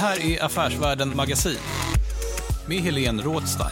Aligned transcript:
Här 0.00 0.26
är 0.26 0.44
Affärsvärlden 0.44 1.16
Magasin 1.16 1.58
med 2.66 2.78
Helene 2.78 3.22
Rådstein. 3.22 3.70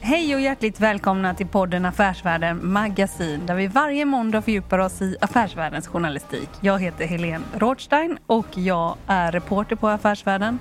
Hej 0.00 0.34
och 0.34 0.40
hjärtligt 0.40 0.80
välkomna 0.80 1.34
till 1.34 1.46
podden 1.46 1.84
Affärsvärlden 1.84 2.72
Magasin 2.72 3.46
där 3.46 3.54
vi 3.54 3.66
varje 3.66 4.04
måndag 4.04 4.42
fördjupar 4.42 4.78
oss 4.78 5.02
i 5.02 5.16
affärsvärldens 5.20 5.86
journalistik. 5.86 6.48
Jag 6.60 6.78
heter 6.82 7.06
Helene 7.06 7.44
Rådstein 7.54 8.18
och 8.26 8.46
jag 8.58 8.96
är 9.06 9.32
reporter 9.32 9.76
på 9.76 9.88
Affärsvärlden. 9.88 10.58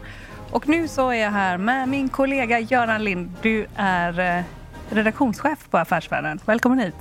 Och 0.51 0.69
nu 0.69 0.87
så 0.87 1.09
är 1.09 1.23
jag 1.23 1.31
här 1.31 1.57
med 1.57 1.89
min 1.89 2.09
kollega 2.09 2.59
Göran 2.59 3.03
Lind. 3.03 3.31
Du 3.41 3.67
är 3.75 4.37
eh, 4.37 4.43
redaktionschef 4.89 5.69
på 5.69 5.77
Affärsvärlden. 5.77 6.39
Välkommen 6.45 6.79
hit. 6.79 6.95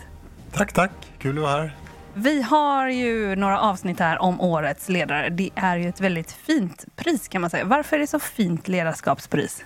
Tack, 0.53 0.73
tack. 0.73 0.91
Kul 1.19 1.39
att 1.39 1.43
vara 1.43 1.53
här. 1.53 1.77
Vi 2.15 2.43
har 2.43 2.89
ju 2.89 3.37
några 3.37 3.61
avsnitt 3.61 3.99
här 3.99 4.23
om 4.23 4.41
årets 4.41 4.89
ledare. 4.89 5.29
Det 5.29 5.51
är 5.55 5.77
ju 5.77 5.89
ett 5.89 6.01
väldigt 6.01 6.33
fint 6.33 6.85
pris 6.97 7.29
kan 7.29 7.41
man 7.41 7.51
säga. 7.51 7.65
Varför 7.65 7.97
är 7.97 8.01
det 8.01 8.07
så 8.07 8.19
fint 8.19 8.69
ledarskapspris? 8.69 9.65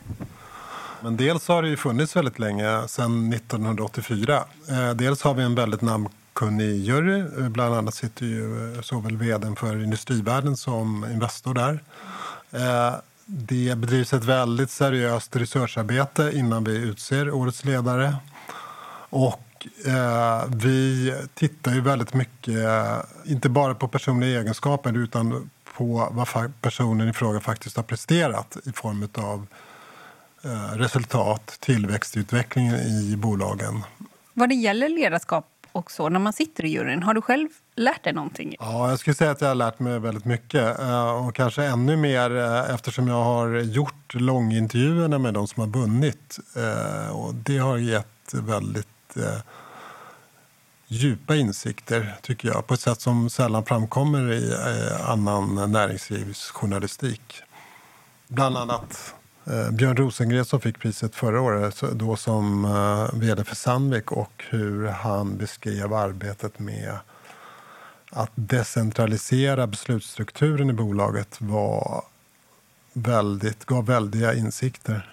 Men 1.01 1.17
dels 1.17 1.49
har 1.49 1.63
det 1.63 1.69
ju 1.69 1.77
funnits 1.77 2.17
väldigt 2.17 2.39
länge, 2.39 2.89
sedan 2.89 3.33
1984. 3.33 4.45
Eh, 4.71 4.91
dels 4.91 5.23
har 5.23 5.35
vi 5.35 5.43
en 5.43 5.55
väldigt 5.55 5.83
namnkunnig 5.83 6.77
jury. 6.77 7.21
Eh, 7.21 7.49
bland 7.49 7.75
annat 7.75 7.95
sitter 7.95 8.27
ju 8.27 8.75
eh, 8.75 8.81
såväl 8.81 9.17
vd 9.17 9.57
för 9.57 9.83
Industrivärden 9.83 10.57
som 10.57 11.07
Investor 11.13 11.55
där. 11.55 11.81
Det 13.29 13.79
bedrivs 13.79 14.13
ett 14.13 14.25
väldigt 14.25 14.71
seriöst 14.71 15.37
researcharbete 15.37 16.31
innan 16.35 16.65
vi 16.65 16.77
utser 16.77 17.31
årets 17.31 17.65
ledare. 17.65 18.17
Och 19.11 19.67
eh, 19.87 20.45
vi 20.49 21.15
tittar 21.35 21.75
ju 21.75 21.81
väldigt 21.81 22.15
mycket, 22.15 22.67
inte 23.25 23.49
bara 23.49 23.75
på 23.75 23.89
personliga 23.89 24.41
egenskaper 24.41 24.97
utan 24.97 25.51
på 25.77 26.09
vad 26.11 26.53
personen 26.61 27.09
i 27.09 27.13
fråga 27.13 27.41
faktiskt 27.41 27.77
har 27.77 27.83
presterat 27.83 28.57
i 28.65 28.73
form 28.73 29.09
av 29.15 29.47
eh, 30.45 30.79
resultat, 30.79 31.57
tillväxtutveckling 31.61 32.69
i 32.71 33.17
bolagen. 33.17 33.83
Vad 34.33 34.49
det 34.49 34.55
gäller 34.55 34.89
ledarskap 34.89 35.47
och 35.77 35.91
så, 35.91 36.09
när 36.09 36.21
man 36.21 36.33
sitter 36.33 36.65
i 36.65 36.69
juryn, 36.69 37.03
har 37.03 37.15
du 37.15 37.23
själv 37.23 37.49
lärt 37.75 38.05
dig 38.05 38.13
någonting? 38.13 38.57
Ja, 38.59 38.91
jag 38.91 38.99
skulle 38.99 39.15
säga 39.15 39.31
att 39.31 39.41
jag 39.41 39.49
har 39.49 39.55
lärt 39.55 39.79
mig 39.79 39.99
väldigt 39.99 40.25
mycket. 40.25 40.81
Eh, 40.81 41.27
och 41.27 41.35
kanske 41.35 41.65
ännu 41.65 41.97
mer 41.97 42.37
eh, 42.37 42.75
eftersom 42.75 43.09
jag 43.09 43.25
har 43.25 43.49
gjort 43.57 44.15
långintervjuerna 44.15 45.19
med 45.19 45.35
de 45.35 45.49
som 45.49 45.61
har 45.61 45.81
vunnit. 45.81 46.39
Eh, 46.57 47.17
och 47.17 47.35
det 47.35 47.59
har 47.59 47.77
gett 47.77 48.35
väldigt 48.35 48.87
djupa 50.87 51.37
insikter, 51.37 52.15
tycker 52.23 52.49
jag, 52.49 52.67
på 52.67 52.75
ett 52.75 52.81
sätt 52.81 53.01
som 53.01 53.31
sällan 53.31 53.65
framkommer 53.65 54.33
i 54.33 54.55
annan 55.07 55.73
näringslivsjournalistik. 55.73 57.43
Bland 58.29 58.57
annat 58.57 59.16
Eh, 59.51 59.71
Björn 59.71 59.97
Rosengren 59.97 60.45
som 60.45 60.61
fick 60.61 60.79
priset 60.79 61.15
förra 61.15 61.41
året, 61.41 61.83
då 61.93 62.17
som 62.17 62.65
eh, 62.65 63.21
vd 63.21 63.45
för 63.45 63.55
Sandvik 63.55 64.13
och 64.13 64.45
hur 64.51 64.87
han 64.87 65.37
beskrev 65.37 65.95
arbetet 65.95 66.59
med 66.59 66.99
att 68.11 68.31
decentralisera 68.35 69.67
beslutsstrukturen 69.67 70.71
i 70.71 70.73
bolaget 70.73 71.41
var 71.41 72.05
väldigt, 72.93 73.65
gav 73.65 73.87
väldiga 73.87 74.35
insikter. 74.35 75.13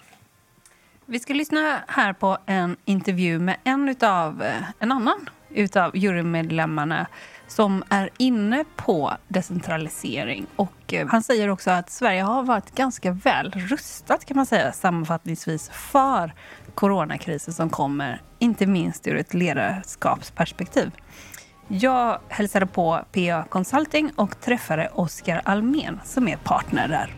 Vi 1.06 1.20
ska 1.20 1.34
lyssna 1.34 1.82
här 1.88 2.12
på 2.12 2.38
en 2.46 2.76
intervju 2.84 3.38
med 3.38 3.56
en, 3.64 3.88
utav, 3.88 4.42
eh, 4.42 4.62
en 4.78 4.92
annan 4.92 5.30
utav 5.50 5.96
jurymedlemmarna 5.96 7.06
som 7.48 7.84
är 7.88 8.10
inne 8.18 8.64
på 8.76 9.12
decentralisering. 9.28 10.46
Och 10.56 10.94
eh, 10.94 11.06
han 11.08 11.22
säger 11.22 11.48
också 11.48 11.70
att 11.70 11.90
Sverige 11.90 12.22
har 12.22 12.42
varit 12.42 12.74
ganska 12.74 13.12
väl 13.12 13.50
rustat 13.50 14.24
kan 14.24 14.36
man 14.36 14.46
säga 14.46 14.72
sammanfattningsvis 14.72 15.68
för 15.68 16.34
coronakrisen 16.74 17.54
som 17.54 17.70
kommer, 17.70 18.22
inte 18.38 18.66
minst 18.66 19.06
ur 19.06 19.16
ett 19.16 19.34
ledarskapsperspektiv. 19.34 20.90
Jag 21.68 22.18
hälsade 22.28 22.66
på 22.66 23.00
PA 23.12 23.44
Consulting 23.48 24.10
och 24.16 24.40
träffade 24.40 24.88
Oskar 24.94 25.42
Almen 25.44 26.00
som 26.04 26.28
är 26.28 26.36
partner 26.36 26.88
där. 26.88 27.14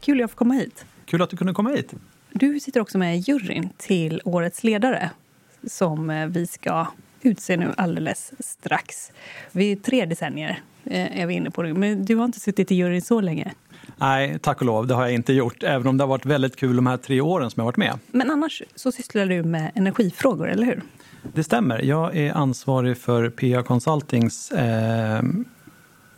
Kul 0.00 0.16
att 0.16 0.20
jag 0.20 0.30
får 0.30 0.36
komma 0.36 0.54
hit. 0.54 0.84
Kul 1.04 1.22
att 1.22 1.30
du 1.30 1.36
kunde 1.36 1.52
komma 1.52 1.70
hit. 1.70 1.94
Du 2.34 2.60
sitter 2.60 2.80
också 2.80 2.98
med 2.98 3.16
i 3.16 3.18
juryn 3.18 3.68
till 3.76 4.20
Årets 4.24 4.64
ledare 4.64 5.10
som 5.66 6.10
eh, 6.10 6.26
vi 6.26 6.46
ska 6.46 6.86
utse 7.22 7.56
nu 7.56 7.72
alldeles 7.76 8.32
strax. 8.38 9.12
Vi 9.52 9.72
är 9.72 9.76
tre 9.76 10.04
decennier 10.04 10.60
eh, 10.84 11.20
är 11.20 11.26
vi 11.26 11.34
inne 11.34 11.50
på 11.50 11.62
det. 11.62 11.74
Men 11.74 12.04
du 12.04 12.16
har 12.16 12.24
inte 12.24 12.40
suttit 12.40 12.72
i 12.72 12.74
juryn 12.74 13.02
så 13.02 13.20
länge. 13.20 13.52
Nej, 13.96 14.38
tack 14.38 14.60
och 14.60 14.66
lov, 14.66 14.86
det 14.86 14.94
har 14.94 15.02
jag 15.02 15.12
inte 15.14 15.32
gjort. 15.32 15.62
Även 15.62 15.86
om 15.86 15.96
det 15.96 16.04
har 16.04 16.08
varit 16.08 16.26
väldigt 16.26 16.56
kul 16.56 16.76
de 16.76 16.86
här 16.86 16.96
tre 16.96 17.20
åren 17.20 17.50
som 17.50 17.60
jag 17.60 17.64
varit 17.64 17.76
med. 17.76 17.98
Men 18.06 18.30
annars 18.30 18.62
så 18.74 18.92
sysslar 18.92 19.26
du 19.26 19.42
med 19.42 19.72
energifrågor, 19.74 20.50
eller 20.50 20.66
hur? 20.66 20.82
Det 21.34 21.44
stämmer. 21.44 21.82
Jag 21.82 22.16
är 22.16 22.32
ansvarig 22.32 22.98
för 22.98 23.30
PA 23.30 23.62
Consultings 23.62 24.52
eh, 24.52 25.22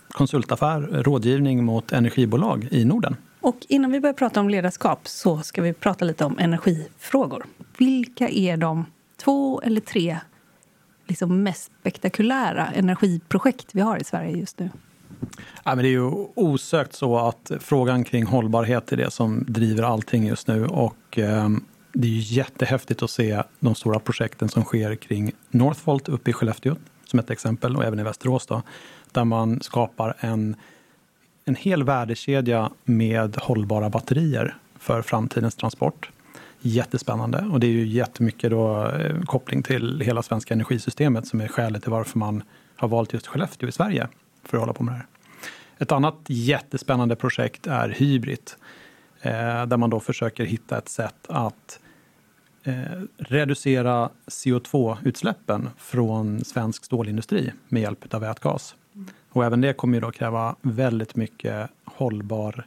konsultaffär, 0.09 0.81
rådgivning 0.81 1.65
mot 1.65 1.93
energibolag 1.93 2.69
i 2.71 2.85
Norden. 2.85 3.17
Och 3.45 3.67
innan 3.69 3.93
vi 3.93 4.01
börjar 4.01 4.15
prata 4.15 4.41
om 4.41 4.51
ledarskap 4.51 5.09
så 5.09 5.39
ska 5.39 5.63
vi 5.63 5.73
prata 5.73 6.05
lite 6.05 6.25
om 6.25 6.39
energifrågor. 6.39 7.47
Vilka 7.79 8.29
är 8.29 8.57
de 8.57 8.87
två 9.17 9.61
eller 9.61 9.81
tre 9.81 10.19
liksom 11.07 11.43
mest 11.43 11.73
spektakulära 11.81 12.67
energiprojekt 12.67 13.67
vi 13.73 13.81
har 13.81 13.97
i 13.97 14.05
Sverige 14.05 14.37
just 14.37 14.59
nu? 14.59 14.71
Ja, 15.65 15.75
men 15.75 15.79
det 15.79 15.89
är 15.89 15.91
ju 15.91 16.11
osökt 16.35 16.95
så 16.95 17.19
att 17.19 17.51
frågan 17.61 18.05
kring 18.05 18.27
hållbarhet 18.27 18.93
är 18.93 18.97
det 18.97 19.11
som 19.11 19.45
driver 19.49 19.83
allting 19.83 20.27
just 20.27 20.49
nu. 20.49 20.67
Och, 20.67 21.19
eh, 21.19 21.49
det 21.93 22.09
är 22.09 22.13
ju 22.13 22.37
jättehäftigt 22.37 23.03
att 23.03 23.11
se 23.11 23.43
de 23.61 23.75
stora 23.75 23.99
projekten 23.99 24.49
som 24.49 24.65
sker 24.65 24.97
kring 24.97 25.33
Northvolt 25.51 26.09
uppe 26.09 26.31
i 26.31 26.33
Skellefteå, 26.33 26.77
som 27.05 27.19
ett 27.19 27.31
exempel, 27.31 27.77
och 27.77 27.85
även 27.85 27.99
i 27.99 28.03
Västerås. 28.03 28.47
Då, 28.47 28.63
där 29.13 29.25
man 29.25 29.61
skapar 29.61 30.15
en, 30.21 30.57
en 31.45 31.55
hel 31.55 31.85
värdekedja 31.85 32.71
med 32.85 33.37
hållbara 33.37 33.91
batterier 33.91 34.57
för 34.79 35.03
framtidens 35.03 35.57
transport. 35.57 36.11
Jättespännande. 36.61 37.39
Och 37.53 37.61
det 37.61 37.67
är 37.67 37.71
ju 37.71 37.87
jättemycket 37.87 38.51
då, 38.51 38.87
eh, 38.87 39.21
koppling 39.23 39.63
till 39.63 40.01
hela 40.01 40.23
svenska 40.23 40.55
energisystemet 40.55 41.27
som 41.27 41.41
är 41.41 41.49
skälet 41.49 41.83
till 41.83 41.91
varför 41.91 42.19
man 42.19 42.43
har 42.77 42.89
valt 42.89 43.13
just 43.13 43.27
Skellefteå 43.27 43.69
i 43.69 43.73
Sverige 43.73 44.09
för 44.45 44.57
att 44.57 44.61
hålla 44.61 44.73
på 44.73 44.83
med 44.83 44.95
det 44.95 44.99
här. 44.99 45.07
Ett 45.79 45.93
annat 45.93 46.17
jättespännande 46.27 47.17
projekt 47.17 47.67
är 47.67 47.89
Hybrid. 47.89 48.51
Eh, 49.21 49.67
där 49.67 49.77
man 49.77 49.91
då 49.91 50.01
försöker 50.01 50.45
hitta 50.45 50.79
ett 50.79 50.89
sätt 50.89 51.27
att 51.29 51.81
eh, 52.65 52.75
reducera 53.19 54.11
CO2-utsläppen 54.27 55.71
från 55.79 56.45
svensk 56.45 56.85
stålindustri 56.85 57.53
med 57.69 57.83
hjälp 57.83 58.15
av 58.15 58.21
vätgas. 58.21 58.75
Och 59.29 59.45
även 59.45 59.61
det 59.61 59.73
kommer 59.73 59.95
ju 59.95 60.01
då 60.01 60.11
kräva 60.11 60.57
väldigt 60.63 61.17
mycket 61.17 61.71
hållbar 61.85 62.67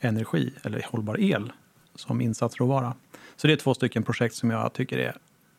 energi, 0.00 0.52
eller 0.62 0.86
hållbar 0.90 1.20
el, 1.20 1.52
som 1.94 2.20
insatsråvara. 2.20 2.94
Så 3.36 3.46
det 3.46 3.52
är 3.52 3.56
två 3.56 3.74
stycken 3.74 4.02
projekt 4.02 4.34
som 4.34 4.50
jag 4.50 4.72
tycker 4.72 4.98
är 4.98 5.16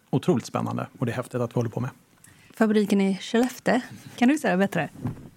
otroligt 0.09 0.45
spännande 0.45 0.87
och 0.99 1.05
det 1.05 1.11
är 1.11 1.15
häftigt 1.15 1.41
att 1.41 1.51
vi 1.51 1.55
håller 1.55 1.69
på 1.69 1.79
med. 1.79 1.89
Fabriken 2.53 3.01
i 3.01 3.17
Skellefteå, 3.21 3.81
kan 4.15 4.27
du 4.27 4.37
säga 4.37 4.51
det 4.51 4.57
bättre? 4.57 4.89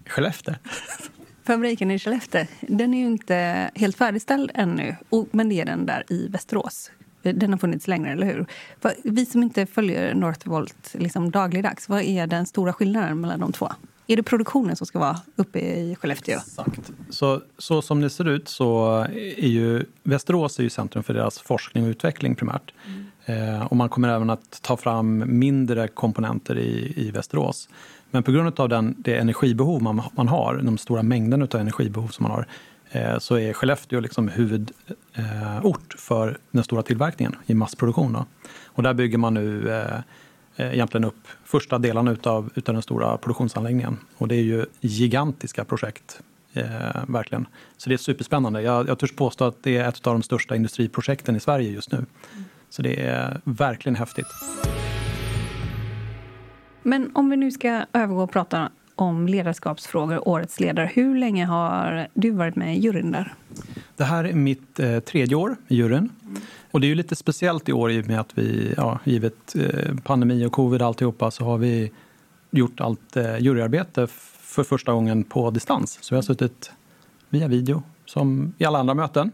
Skellefteå? 0.05 0.55
Fabriken 1.43 1.91
i 1.91 1.99
Skellefteå, 1.99 2.45
den 2.61 2.93
är 2.93 2.99
ju 2.99 3.05
inte 3.05 3.71
helt 3.75 3.97
färdigställd 3.97 4.51
ännu, 4.53 4.95
men 5.31 5.49
det 5.49 5.61
är 5.61 5.65
den 5.65 5.85
där 5.85 6.03
i 6.09 6.27
Västerås. 6.27 6.91
Den 7.21 7.51
har 7.51 7.57
funnits 7.57 7.87
längre, 7.87 8.11
eller 8.11 8.27
hur? 8.27 8.45
Vi 9.03 9.25
som 9.25 9.43
inte 9.43 9.65
följer 9.65 10.13
Northvolt 10.13 10.95
liksom 10.97 11.31
dagligdags, 11.31 11.89
vad 11.89 12.01
är 12.01 12.27
den 12.27 12.45
stora 12.45 12.73
skillnaden 12.73 13.21
mellan 13.21 13.39
de 13.39 13.51
två? 13.51 13.71
Är 14.11 14.15
det 14.15 14.23
produktionen 14.23 14.75
som 14.75 14.87
ska 14.87 14.99
vara 14.99 15.19
uppe 15.35 15.59
i 15.59 15.95
Skellefteå? 15.95 16.37
Exakt. 16.37 16.91
Så, 17.09 17.41
så 17.57 17.81
som 17.81 18.01
det 18.01 18.09
ser 18.09 18.27
ut 18.27 18.47
så 18.47 18.97
är 19.37 19.47
ju 19.47 19.85
Västerås 20.03 20.59
är 20.59 20.63
ju 20.63 20.69
centrum 20.69 21.03
för 21.03 21.13
deras 21.13 21.39
forskning 21.39 21.83
och 21.83 21.89
utveckling 21.89 22.35
primärt. 22.35 22.73
Mm. 23.25 23.55
Eh, 23.55 23.65
och 23.65 23.77
man 23.77 23.89
kommer 23.89 24.09
även 24.09 24.29
att 24.29 24.61
ta 24.61 24.77
fram 24.77 25.23
mindre 25.39 25.87
komponenter 25.87 26.57
i, 26.57 26.93
i 26.95 27.11
Västerås. 27.11 27.69
Men 28.09 28.23
på 28.23 28.31
grund 28.31 28.59
av 28.59 28.69
den, 28.69 28.95
det 28.97 29.17
energibehov 29.17 29.81
man, 29.81 30.01
man 30.15 30.27
har, 30.27 30.61
de 30.63 30.77
stora 30.77 31.03
mängderna 31.03 31.47
av 31.53 31.59
energibehov 31.59 32.07
som 32.07 32.23
man 32.23 32.31
har, 32.31 32.47
eh, 32.91 33.19
så 33.19 33.37
är 33.37 33.53
Skellefteå 33.53 33.99
liksom 33.99 34.27
huvudort 34.27 34.75
eh, 35.93 35.97
för 35.97 36.37
den 36.51 36.63
stora 36.63 36.83
tillverkningen 36.83 37.35
i 37.45 37.53
massproduktion. 37.53 38.13
Då. 38.13 38.25
Och 38.65 38.83
där 38.83 38.93
bygger 38.93 39.17
man 39.17 39.33
nu 39.33 39.71
eh, 39.71 39.99
Eh, 40.55 40.73
egentligen 40.73 41.03
upp 41.03 41.27
första 41.43 41.77
delarna 41.77 42.11
utav, 42.11 42.49
utav 42.55 42.73
den 42.73 42.81
stora 42.81 43.17
produktionsanläggningen. 43.17 43.97
Och 44.17 44.27
det 44.27 44.35
är 44.35 44.41
ju 44.41 44.65
gigantiska 44.81 45.65
projekt, 45.65 46.21
eh, 46.53 46.63
verkligen. 47.07 47.47
Så 47.77 47.89
det 47.89 47.95
är 47.95 47.97
superspännande. 47.97 48.61
Jag, 48.61 48.87
jag 48.87 48.99
törs 48.99 49.15
påstå 49.15 49.45
att 49.45 49.63
det 49.63 49.77
är 49.77 49.89
ett 49.89 50.07
av 50.07 50.13
de 50.13 50.23
största 50.23 50.55
industriprojekten 50.55 51.35
i 51.35 51.39
Sverige 51.39 51.71
just 51.71 51.91
nu. 51.91 52.05
Så 52.69 52.81
det 52.81 53.01
är 53.01 53.41
verkligen 53.43 53.95
häftigt. 53.95 54.27
Men 56.83 57.11
om 57.15 57.29
vi 57.29 57.37
nu 57.37 57.51
ska 57.51 57.85
övergå 57.93 58.23
och 58.23 58.31
prata 58.31 58.69
om 59.01 59.27
ledarskapsfrågor, 59.27 60.27
årets 60.27 60.59
ledare. 60.59 60.91
Hur 60.93 61.17
länge 61.17 61.45
har 61.45 62.07
du 62.13 62.31
varit 62.31 62.55
med 62.55 62.77
i 62.77 62.79
juryn 62.79 63.11
där? 63.11 63.33
Det 63.95 64.03
här 64.03 64.23
är 64.23 64.33
mitt 64.33 64.79
eh, 64.79 64.99
tredje 64.99 65.35
år 65.35 65.55
i 65.67 65.75
juryn. 65.75 66.09
Mm. 66.25 66.41
Och 66.71 66.81
det 66.81 66.87
är 66.87 66.89
ju 66.89 66.95
lite 66.95 67.15
speciellt 67.15 67.69
i 67.69 67.73
år 67.73 67.91
i 67.91 68.01
och 68.01 68.07
med 68.07 68.19
att 68.19 68.37
vi, 68.37 68.73
ja, 68.77 68.99
givet 69.03 69.55
eh, 69.55 69.95
pandemi 70.03 70.45
och 70.45 70.51
covid 70.51 70.81
och 70.81 70.87
alltihopa, 70.87 71.31
så 71.31 71.45
har 71.45 71.57
vi 71.57 71.91
gjort 72.51 72.81
allt 72.81 73.17
eh, 73.17 73.37
juryarbete 73.37 74.07
för 74.41 74.63
första 74.63 74.93
gången 74.93 75.23
på 75.23 75.51
distans. 75.51 75.97
Så 76.01 76.15
vi 76.15 76.17
har 76.17 76.23
suttit 76.23 76.71
via 77.29 77.47
video, 77.47 77.83
som 78.11 78.53
i 78.57 78.65
alla 78.65 78.79
andra 78.79 78.93
möten. 78.93 79.31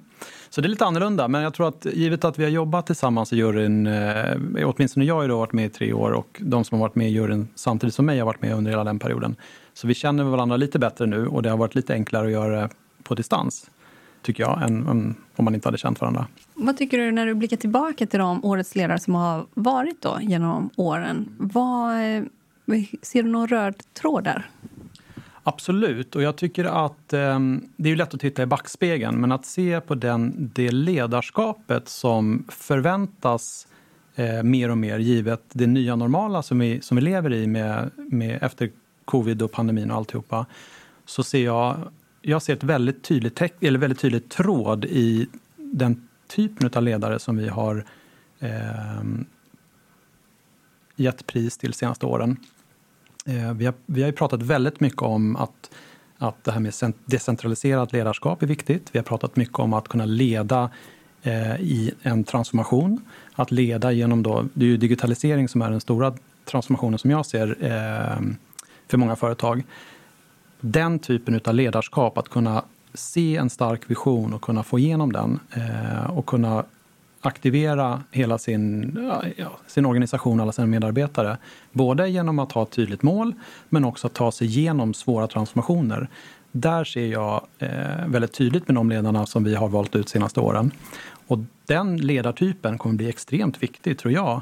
Så 0.49 0.61
det 0.61 0.67
är 0.67 0.69
lite 0.69 0.85
annorlunda, 0.85 1.27
men 1.27 1.41
jag 1.41 1.53
tror 1.53 1.67
att 1.67 1.85
givet 1.85 2.25
att 2.25 2.39
vi 2.39 2.43
har 2.43 2.51
jobbat 2.51 2.85
tillsammans 2.85 3.33
i 3.33 3.35
juryn, 3.35 3.87
eh, 3.87 4.37
åtminstone 4.65 5.05
jag 5.05 5.15
har 5.15 5.27
varit 5.27 5.53
med 5.53 5.65
i 5.65 5.69
tre 5.69 5.93
år 5.93 6.11
och 6.11 6.41
de 6.43 6.63
som 6.63 6.79
har 6.79 6.87
varit 6.87 6.95
med 6.95 7.07
i 7.07 7.11
juryn 7.11 7.47
samtidigt 7.55 7.95
som 7.95 8.05
mig 8.05 8.19
har 8.19 8.25
varit 8.25 8.41
med 8.41 8.53
under 8.53 8.71
hela 8.71 8.83
den 8.83 8.99
perioden. 8.99 9.35
Så 9.73 9.87
vi 9.87 9.93
känner 9.93 10.23
varandra 10.23 10.57
lite 10.57 10.79
bättre 10.79 11.05
nu 11.05 11.27
och 11.27 11.41
det 11.41 11.49
har 11.49 11.57
varit 11.57 11.75
lite 11.75 11.93
enklare 11.93 12.25
att 12.25 12.31
göra 12.31 12.61
det 12.61 12.69
på 13.03 13.15
distans, 13.15 13.69
tycker 14.21 14.43
jag, 14.43 14.61
än 14.61 14.87
om 15.35 15.45
man 15.45 15.55
inte 15.55 15.67
hade 15.67 15.77
känt 15.77 16.01
varandra. 16.01 16.27
Vad 16.53 16.77
tycker 16.77 16.97
du 16.97 17.11
när 17.11 17.25
du 17.25 17.33
blickar 17.33 17.57
tillbaka 17.57 18.05
till 18.05 18.19
de 18.19 18.45
årets 18.45 18.75
ledare 18.75 18.99
som 18.99 19.15
har 19.15 19.45
varit 19.53 20.01
då 20.01 20.17
genom 20.21 20.69
åren? 20.75 21.35
Vad, 21.37 21.91
eh, 21.91 22.23
ser 23.01 23.23
du 23.23 23.29
någon 23.29 23.47
röd 23.47 23.75
tråd 23.93 24.23
där? 24.23 24.49
Absolut, 25.47 26.15
och 26.15 26.21
jag 26.21 26.35
tycker 26.35 26.65
att 26.65 27.13
eh, 27.13 27.39
det 27.77 27.91
är 27.91 27.95
lätt 27.95 28.13
att 28.13 28.19
titta 28.19 28.43
i 28.43 28.45
backspegeln, 28.45 29.21
men 29.21 29.31
att 29.31 29.45
se 29.45 29.81
på 29.81 29.95
den, 29.95 30.51
det 30.53 30.71
ledarskapet 30.71 31.89
som 31.89 32.45
förväntas 32.49 33.67
eh, 34.15 34.43
mer 34.43 34.71
och 34.71 34.77
mer 34.77 34.99
givet 34.99 35.41
det 35.51 35.67
nya 35.67 35.95
normala 35.95 36.43
som 36.43 36.59
vi, 36.59 36.81
som 36.81 36.97
vi 36.97 37.01
lever 37.01 37.33
i 37.33 37.47
med, 37.47 37.91
med 37.95 38.43
efter 38.43 38.71
covid 39.05 39.41
och 39.41 39.51
pandemin 39.51 39.91
och 39.91 39.97
alltihopa, 39.97 40.45
så 41.05 41.23
ser 41.23 41.45
jag, 41.45 41.77
jag 42.21 42.41
ser 42.41 42.53
ett 42.53 42.63
väldigt 42.63 43.03
tydligt, 43.03 43.41
eller 43.61 43.79
väldigt 43.79 43.99
tydligt 43.99 44.29
tråd 44.29 44.85
i 44.85 45.27
den 45.55 46.07
typen 46.27 46.71
av 46.75 46.83
ledare 46.83 47.19
som 47.19 47.37
vi 47.37 47.47
har 47.47 47.85
eh, 48.39 49.03
gett 50.95 51.27
pris 51.27 51.57
till 51.57 51.71
de 51.71 51.75
senaste 51.75 52.05
åren. 52.05 52.37
Eh, 53.27 53.53
vi, 53.53 53.65
har, 53.65 53.73
vi 53.85 54.03
har 54.03 54.11
pratat 54.11 54.41
väldigt 54.41 54.79
mycket 54.79 55.01
om 55.01 55.35
att, 55.35 55.71
att 56.17 56.43
det 56.43 56.51
här 56.51 56.59
med 56.59 56.73
decentraliserat 57.05 57.93
ledarskap 57.93 58.43
är 58.43 58.47
viktigt. 58.47 58.89
Vi 58.91 58.99
har 58.99 59.03
pratat 59.03 59.35
mycket 59.35 59.59
om 59.59 59.73
att 59.73 59.87
kunna 59.87 60.05
leda 60.05 60.69
eh, 61.23 61.55
i 61.61 61.93
en 62.01 62.23
transformation. 62.23 63.01
Att 63.33 63.51
leda 63.51 63.91
genom 63.91 64.23
då, 64.23 64.45
det 64.53 64.65
är 64.65 64.69
ju 64.69 64.77
digitalisering 64.77 65.47
som 65.47 65.61
är 65.61 65.71
den 65.71 65.81
stora 65.81 66.13
transformationen 66.45 66.99
som 66.99 67.11
jag 67.11 67.25
ser 67.25 67.57
eh, 67.59 68.21
för 68.87 68.97
många 68.97 69.15
företag. 69.15 69.63
Den 70.59 70.99
typen 70.99 71.41
av 71.45 71.53
ledarskap, 71.53 72.17
att 72.17 72.29
kunna 72.29 72.63
se 72.93 73.37
en 73.37 73.49
stark 73.49 73.81
vision 73.91 74.33
och 74.33 74.41
kunna 74.41 74.63
få 74.63 74.79
igenom 74.79 75.13
den 75.13 75.39
eh, 75.53 76.09
och 76.09 76.25
kunna 76.25 76.63
aktivera 77.21 78.03
hela 78.11 78.37
sin, 78.37 78.97
ja, 79.37 79.51
sin 79.67 79.85
organisation, 79.85 80.39
alla 80.39 80.51
sina 80.51 80.67
medarbetare. 80.67 81.37
Både 81.71 82.09
genom 82.09 82.39
att 82.39 82.51
ha 82.51 82.63
ett 82.63 82.71
tydligt 82.71 83.03
mål, 83.03 83.33
men 83.69 83.85
också 83.85 84.07
att 84.07 84.13
ta 84.13 84.31
sig 84.31 84.47
igenom 84.47 84.93
svåra 84.93 85.27
transformationer. 85.27 86.07
Där 86.51 86.83
ser 86.83 87.05
jag 87.05 87.47
eh, 87.59 88.07
väldigt 88.07 88.33
tydligt 88.33 88.67
med 88.67 88.75
de 88.75 88.89
ledarna 88.89 89.25
som 89.25 89.43
vi 89.43 89.55
har 89.55 89.67
valt 89.67 89.95
ut 89.95 90.05
de 90.05 90.11
senaste 90.11 90.39
åren. 90.39 90.71
Och 91.27 91.39
den 91.65 91.97
ledartypen 91.97 92.77
kommer 92.77 92.95
bli 92.95 93.09
extremt 93.09 93.63
viktig, 93.63 93.97
tror 93.97 94.13
jag. 94.13 94.41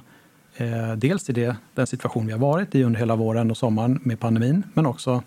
Eh, 0.57 0.93
dels 0.95 1.29
i 1.29 1.33
det, 1.33 1.55
den 1.73 1.87
situation 1.87 2.25
vi 2.25 2.31
har 2.31 2.39
varit 2.39 2.75
i 2.75 2.83
under 2.83 2.99
hela 2.99 3.15
våren 3.15 3.51
och 3.51 3.57
sommaren 3.57 3.99
med 4.03 4.19
pandemin, 4.19 4.63
men 4.73 4.85
också 4.85 5.23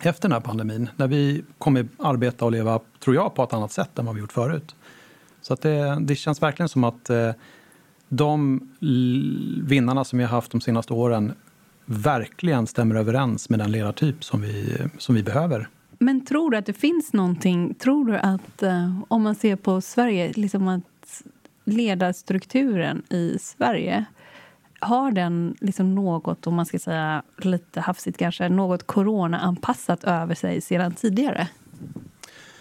efter 0.00 0.28
den 0.28 0.32
här 0.32 0.40
pandemin, 0.40 0.88
när 0.96 1.06
vi 1.06 1.44
kommer 1.58 1.88
arbeta 1.98 2.44
och 2.44 2.52
leva, 2.52 2.80
tror 3.04 3.16
jag, 3.16 3.34
på 3.34 3.42
ett 3.42 3.52
annat 3.52 3.72
sätt 3.72 3.98
än 3.98 4.06
vad 4.06 4.14
vi 4.14 4.20
gjort 4.20 4.32
förut. 4.32 4.74
Så 5.46 5.52
att 5.52 5.62
det, 5.62 5.98
det 6.00 6.14
känns 6.14 6.42
verkligen 6.42 6.68
som 6.68 6.84
att 6.84 7.10
eh, 7.10 7.30
de 8.08 8.60
vinnarna 9.62 10.04
som 10.04 10.18
vi 10.18 10.24
har 10.24 10.30
haft 10.30 10.52
de 10.52 10.60
senaste 10.60 10.92
åren 10.92 11.32
verkligen 11.84 12.66
stämmer 12.66 12.94
överens 12.94 13.50
med 13.50 13.58
den 13.58 13.72
ledartyp 13.72 14.24
som 14.24 14.40
vi, 14.42 14.78
som 14.98 15.14
vi 15.14 15.22
behöver. 15.22 15.68
Men 15.98 16.26
tror 16.26 16.50
du 16.50 16.56
att 16.56 16.66
det 16.66 16.72
finns 16.72 17.12
någonting, 17.12 17.74
tror 17.74 18.04
du 18.04 18.16
att 18.16 18.62
eh, 18.62 19.00
om 19.08 19.22
man 19.22 19.34
ser 19.34 19.56
på 19.56 19.80
Sverige, 19.80 20.32
liksom 20.32 20.68
att 20.68 21.22
ledarstrukturen 21.64 23.02
i 23.10 23.38
Sverige 23.40 24.04
har 24.80 25.12
den 25.12 25.56
liksom 25.60 25.94
något, 25.94 26.46
om 26.46 26.54
man 26.54 26.66
ska 26.66 26.78
säga 26.78 27.22
lite 27.38 27.80
hafsigt 27.80 28.18
kanske, 28.18 28.48
något 28.48 28.86
corona-anpassat 28.86 30.04
över 30.04 30.34
sig 30.34 30.60
sedan 30.60 30.94
tidigare? 30.94 31.48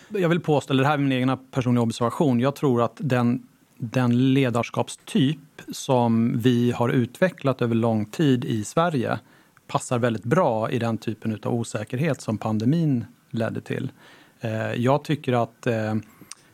Jag 0.09 0.29
vill 0.29 0.39
påstå, 0.39 0.74
eller 0.74 0.83
det 0.83 0.88
här 0.88 0.93
är 0.93 1.01
min 1.01 1.12
egen 1.12 1.38
personliga 1.51 1.83
observation, 1.83 2.39
jag 2.39 2.55
tror 2.55 2.81
att 2.81 2.97
den, 2.97 3.47
den 3.77 4.33
ledarskapstyp 4.33 5.62
som 5.71 6.38
vi 6.38 6.71
har 6.71 6.89
utvecklat 6.89 7.62
över 7.62 7.75
lång 7.75 8.05
tid 8.05 8.45
i 8.45 8.63
Sverige 8.63 9.19
passar 9.67 10.00
väldigt 10.00 10.24
bra 10.24 10.69
i 10.71 10.79
den 10.79 10.97
typen 10.97 11.39
av 11.43 11.53
osäkerhet 11.53 12.21
som 12.21 12.38
pandemin 12.38 13.05
ledde 13.29 13.62
till. 13.62 13.91
Eh, 14.39 14.74
jag 14.74 15.03
tycker 15.03 15.43
att 15.43 15.67
eh, 15.67 15.95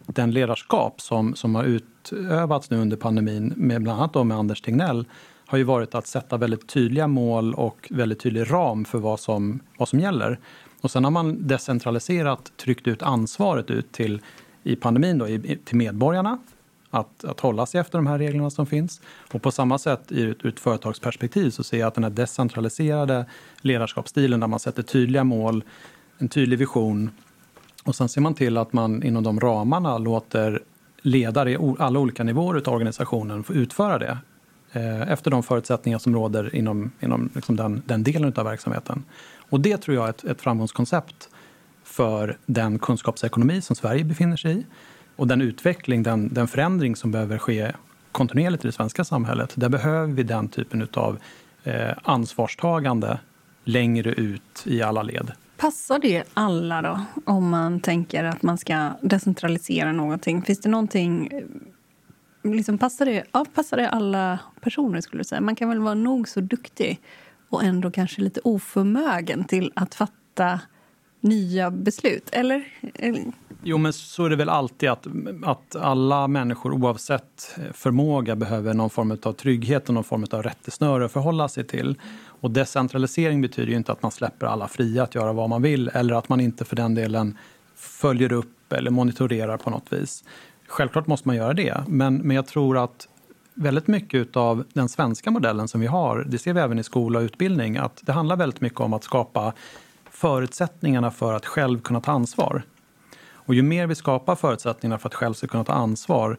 den 0.05 0.31
ledarskap 0.31 1.01
som, 1.01 1.35
som 1.35 1.55
har 1.55 1.63
utövats 1.63 2.69
nu 2.69 2.77
under 2.77 2.97
pandemin, 2.97 3.53
med 3.55 3.83
bland 3.83 4.01
annat 4.01 4.27
med 4.27 4.37
Anders 4.37 4.61
Tegnell, 4.61 5.05
har 5.45 5.57
ju 5.57 5.63
varit 5.63 5.95
att 5.95 6.07
sätta 6.07 6.37
väldigt 6.37 6.67
tydliga 6.67 7.07
mål 7.07 7.53
och 7.53 7.87
väldigt 7.89 8.19
tydlig 8.19 8.51
ram 8.51 8.85
för 8.85 8.97
vad 8.97 9.19
som, 9.19 9.59
vad 9.77 9.87
som 9.87 9.99
gäller. 9.99 10.39
Och 10.81 10.91
sen 10.91 11.03
har 11.03 11.11
man 11.11 11.47
decentraliserat 11.47 12.51
tryckt 12.57 12.87
ut 12.87 13.01
ansvaret 13.01 13.71
ut 13.71 13.91
till, 13.91 14.21
i 14.63 14.75
pandemin 14.75 15.17
då, 15.17 15.25
till 15.65 15.75
medborgarna 15.75 16.39
att, 16.89 17.23
att 17.23 17.39
hålla 17.39 17.65
sig 17.65 17.81
efter 17.81 17.97
de 17.97 18.07
här 18.07 18.17
reglerna 18.17 18.49
som 18.49 18.65
finns. 18.65 19.01
Och 19.33 19.41
på 19.41 19.51
samma 19.51 19.77
sätt 19.77 20.01
ur 20.07 20.31
ett, 20.31 20.45
ur 20.45 20.49
ett 20.49 20.59
företagsperspektiv 20.59 21.49
så 21.49 21.63
ser 21.63 21.77
jag 21.79 21.87
att 21.87 21.95
den 21.95 22.03
här 22.03 22.11
decentraliserade 22.11 23.25
ledarskapsstilen 23.61 24.39
där 24.39 24.47
man 24.47 24.59
sätter 24.59 24.83
tydliga 24.83 25.23
mål, 25.23 25.63
en 26.17 26.29
tydlig 26.29 26.59
vision 26.59 27.09
och 27.83 27.95
sen 27.95 28.09
ser 28.09 28.21
man 28.21 28.33
till 28.33 28.57
att 28.57 28.73
man 28.73 29.03
inom 29.03 29.23
de 29.23 29.39
ramarna 29.39 29.97
låter 29.97 30.63
ledare 31.01 31.51
i 31.51 31.57
alla 31.79 31.99
olika 31.99 32.23
nivåer 32.23 32.63
av 32.67 32.73
organisationen 32.73 33.43
få 33.43 33.53
utföra 33.53 33.99
det 33.99 34.17
Eh, 34.73 35.11
efter 35.11 35.31
de 35.31 35.43
förutsättningar 35.43 35.99
som 35.99 36.15
råder 36.15 36.55
inom, 36.55 36.91
inom 36.99 37.29
liksom 37.35 37.55
den, 37.55 37.81
den 37.85 38.03
delen 38.03 38.33
av 38.35 38.45
verksamheten. 38.45 39.03
Och 39.51 39.59
det 39.59 39.77
tror 39.77 39.95
jag 39.95 40.05
är 40.05 40.09
ett, 40.09 40.23
ett 40.23 40.41
framgångskoncept 40.41 41.29
för 41.83 42.37
den 42.45 42.79
kunskapsekonomi 42.79 43.61
som 43.61 43.75
Sverige 43.75 44.03
befinner 44.03 44.37
sig 44.37 44.59
i 44.59 44.65
och 45.15 45.27
den 45.27 45.41
utveckling, 45.41 46.03
den, 46.03 46.33
den 46.33 46.47
förändring 46.47 46.95
som 46.95 47.11
behöver 47.11 47.37
ske 47.37 47.71
kontinuerligt 48.11 48.65
i 48.65 48.67
det 48.67 48.71
svenska 48.71 49.03
samhället. 49.03 49.53
Där 49.55 49.69
behöver 49.69 50.13
vi 50.13 50.23
den 50.23 50.47
typen 50.47 50.87
av 50.93 51.19
eh, 51.63 51.91
ansvarstagande 52.03 53.19
längre 53.63 54.11
ut 54.11 54.63
i 54.65 54.81
alla 54.81 55.03
led. 55.03 55.31
Passar 55.57 55.99
det 55.99 56.23
alla 56.33 56.81
då, 56.81 56.99
om 57.25 57.49
man 57.49 57.79
tänker 57.79 58.23
att 58.23 58.43
man 58.43 58.57
ska 58.57 58.89
decentralisera 59.01 59.91
någonting? 59.91 60.41
Finns 60.41 60.61
det 60.61 60.69
någonting... 60.69 61.29
Eh, 61.31 62.51
liksom 62.51 62.77
passar, 62.77 63.05
det, 63.05 63.23
ja, 63.31 63.45
passar 63.53 63.77
det 63.77 63.89
alla 63.89 64.39
personer? 64.61 65.01
skulle 65.01 65.19
du 65.19 65.23
säga? 65.23 65.41
Man 65.41 65.55
kan 65.55 65.69
väl 65.69 65.79
vara 65.79 65.93
nog 65.93 66.27
så 66.27 66.41
duktig 66.41 66.99
och 67.51 67.63
ändå 67.63 67.91
kanske 67.91 68.21
lite 68.21 68.39
oförmögen 68.43 69.43
till 69.43 69.71
att 69.75 69.95
fatta 69.95 70.59
nya 71.21 71.71
beslut, 71.71 72.29
eller? 72.31 72.63
Jo, 73.63 73.77
men 73.77 73.93
så 73.93 74.25
är 74.25 74.29
det 74.29 74.35
väl 74.35 74.49
alltid 74.49 74.89
att, 74.89 75.07
att 75.43 75.75
alla 75.75 76.27
människor 76.27 76.73
oavsett 76.73 77.55
eh, 77.57 77.73
förmåga 77.73 78.35
behöver 78.35 78.73
någon 78.73 78.89
form 78.89 79.17
av 79.23 79.33
trygghet 79.33 79.87
och 79.87 79.93
någon 79.93 80.03
form 80.03 80.25
av 80.31 80.43
rättesnöre 80.43 81.05
att 81.05 81.11
förhålla 81.11 81.47
sig 81.47 81.63
till. 81.63 81.95
Och 82.25 82.51
decentralisering 82.51 83.41
betyder 83.41 83.71
ju 83.71 83.77
inte 83.77 83.91
att 83.91 84.03
man 84.03 84.11
släpper 84.11 84.45
alla 84.45 84.67
fria 84.67 85.03
att 85.03 85.15
göra 85.15 85.33
vad 85.33 85.49
man 85.49 85.61
vill 85.61 85.87
eller 85.87 86.13
att 86.13 86.29
man 86.29 86.39
inte 86.39 86.65
för 86.65 86.75
den 86.75 86.95
delen 86.95 87.37
följer 87.75 88.31
upp 88.31 88.73
eller 88.73 88.91
monitorerar 88.91 89.57
på 89.57 89.69
något 89.69 89.93
vis. 89.93 90.23
Självklart 90.67 91.07
måste 91.07 91.27
man 91.27 91.35
göra 91.35 91.53
det, 91.53 91.83
men, 91.87 92.15
men 92.15 92.35
jag 92.35 92.47
tror 92.47 92.77
att 92.77 93.07
väldigt 93.61 93.87
mycket 93.87 94.37
av 94.37 94.63
den 94.73 94.89
svenska 94.89 95.31
modellen 95.31 95.67
som 95.67 95.81
vi 95.81 95.87
har, 95.87 96.25
det 96.27 96.37
ser 96.37 96.53
vi 96.53 96.59
även 96.59 96.79
i 96.79 96.83
skola 96.83 97.19
och 97.19 97.23
utbildning, 97.23 97.77
att 97.77 98.01
det 98.01 98.11
handlar 98.11 98.35
väldigt 98.35 98.61
mycket 98.61 98.79
om 98.79 98.93
att 98.93 99.03
skapa 99.03 99.53
förutsättningarna 100.09 101.11
för 101.11 101.33
att 101.33 101.45
själv 101.45 101.81
kunna 101.81 102.01
ta 102.01 102.11
ansvar. 102.11 102.63
Och 103.33 103.55
ju 103.55 103.61
mer 103.61 103.87
vi 103.87 103.95
skapar 103.95 104.35
förutsättningarna 104.35 104.99
för 104.99 105.09
att 105.09 105.15
själv 105.15 105.33
ska 105.33 105.47
kunna 105.47 105.63
ta 105.63 105.73
ansvar, 105.73 106.37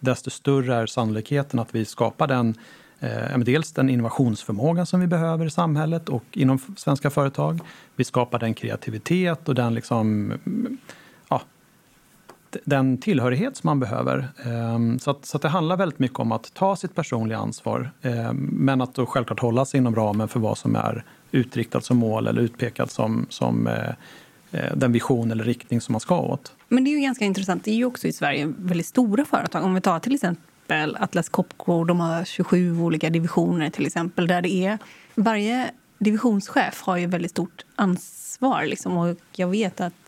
desto 0.00 0.30
större 0.30 0.74
är 0.74 0.86
sannolikheten 0.86 1.60
att 1.60 1.74
vi 1.74 1.84
skapar 1.84 2.26
den 2.26 2.54
eh, 3.00 3.38
dels 3.38 3.72
den 3.72 3.90
innovationsförmåga 3.90 4.86
som 4.86 5.00
vi 5.00 5.06
behöver 5.06 5.46
i 5.46 5.50
samhället 5.50 6.08
och 6.08 6.24
inom 6.32 6.58
svenska 6.76 7.10
företag. 7.10 7.60
Vi 7.96 8.04
skapar 8.04 8.38
den 8.38 8.54
kreativitet 8.54 9.48
och 9.48 9.54
den, 9.54 9.74
liksom, 9.74 10.32
den 12.64 12.98
tillhörighet 12.98 13.56
som 13.56 13.68
man 13.68 13.80
behöver. 13.80 14.28
Ehm, 14.44 14.98
så, 14.98 15.10
att, 15.10 15.26
så 15.26 15.36
att 15.36 15.42
det 15.42 15.48
handlar 15.48 15.76
väldigt 15.76 15.98
mycket 15.98 16.18
om 16.18 16.32
att 16.32 16.54
ta 16.54 16.76
sitt 16.76 16.94
personliga 16.94 17.38
ansvar 17.38 17.90
ehm, 18.02 18.36
men 18.52 18.80
att 18.80 18.94
då 18.94 19.06
självklart 19.06 19.40
hålla 19.40 19.64
sig 19.64 19.78
inom 19.78 19.94
ramen 19.94 20.28
för 20.28 20.40
vad 20.40 20.58
som 20.58 20.76
är 20.76 21.04
utriktat 21.30 21.84
som 21.84 21.96
mål 21.96 22.26
eller 22.26 22.42
utpekat 22.42 22.90
som, 22.90 23.26
som 23.28 23.66
eh, 23.66 23.88
eh, 24.50 24.76
den 24.76 24.92
vision 24.92 25.30
eller 25.30 25.44
riktning 25.44 25.80
som 25.80 25.92
man 25.92 26.00
ska 26.00 26.20
åt. 26.20 26.52
Men 26.68 26.84
det 26.84 26.90
är 26.90 26.92
ju 26.92 27.00
ganska 27.00 27.24
intressant. 27.24 27.64
Det 27.64 27.70
är 27.70 27.74
ju 27.74 27.84
också 27.84 28.08
i 28.08 28.12
Sverige 28.12 28.52
väldigt 28.58 28.86
stora 28.86 29.24
företag. 29.24 29.64
Om 29.64 29.74
vi 29.74 29.80
tar 29.80 29.98
till 29.98 30.14
exempel 30.14 30.96
Atlas 31.00 31.28
Copco, 31.28 31.84
de 31.84 32.00
har 32.00 32.24
27 32.24 32.80
olika 32.80 33.10
divisioner 33.10 33.70
till 33.70 33.86
exempel. 33.86 34.26
Där 34.26 34.42
det 34.42 34.52
är, 34.52 34.78
varje 35.14 35.70
divisionschef 35.98 36.82
har 36.82 36.96
ju 36.96 37.06
väldigt 37.06 37.30
stort 37.30 37.64
ansvar. 37.76 38.64
Liksom. 38.64 38.96
Och 38.96 39.16
jag 39.32 39.48
vet 39.48 39.80
att 39.80 40.03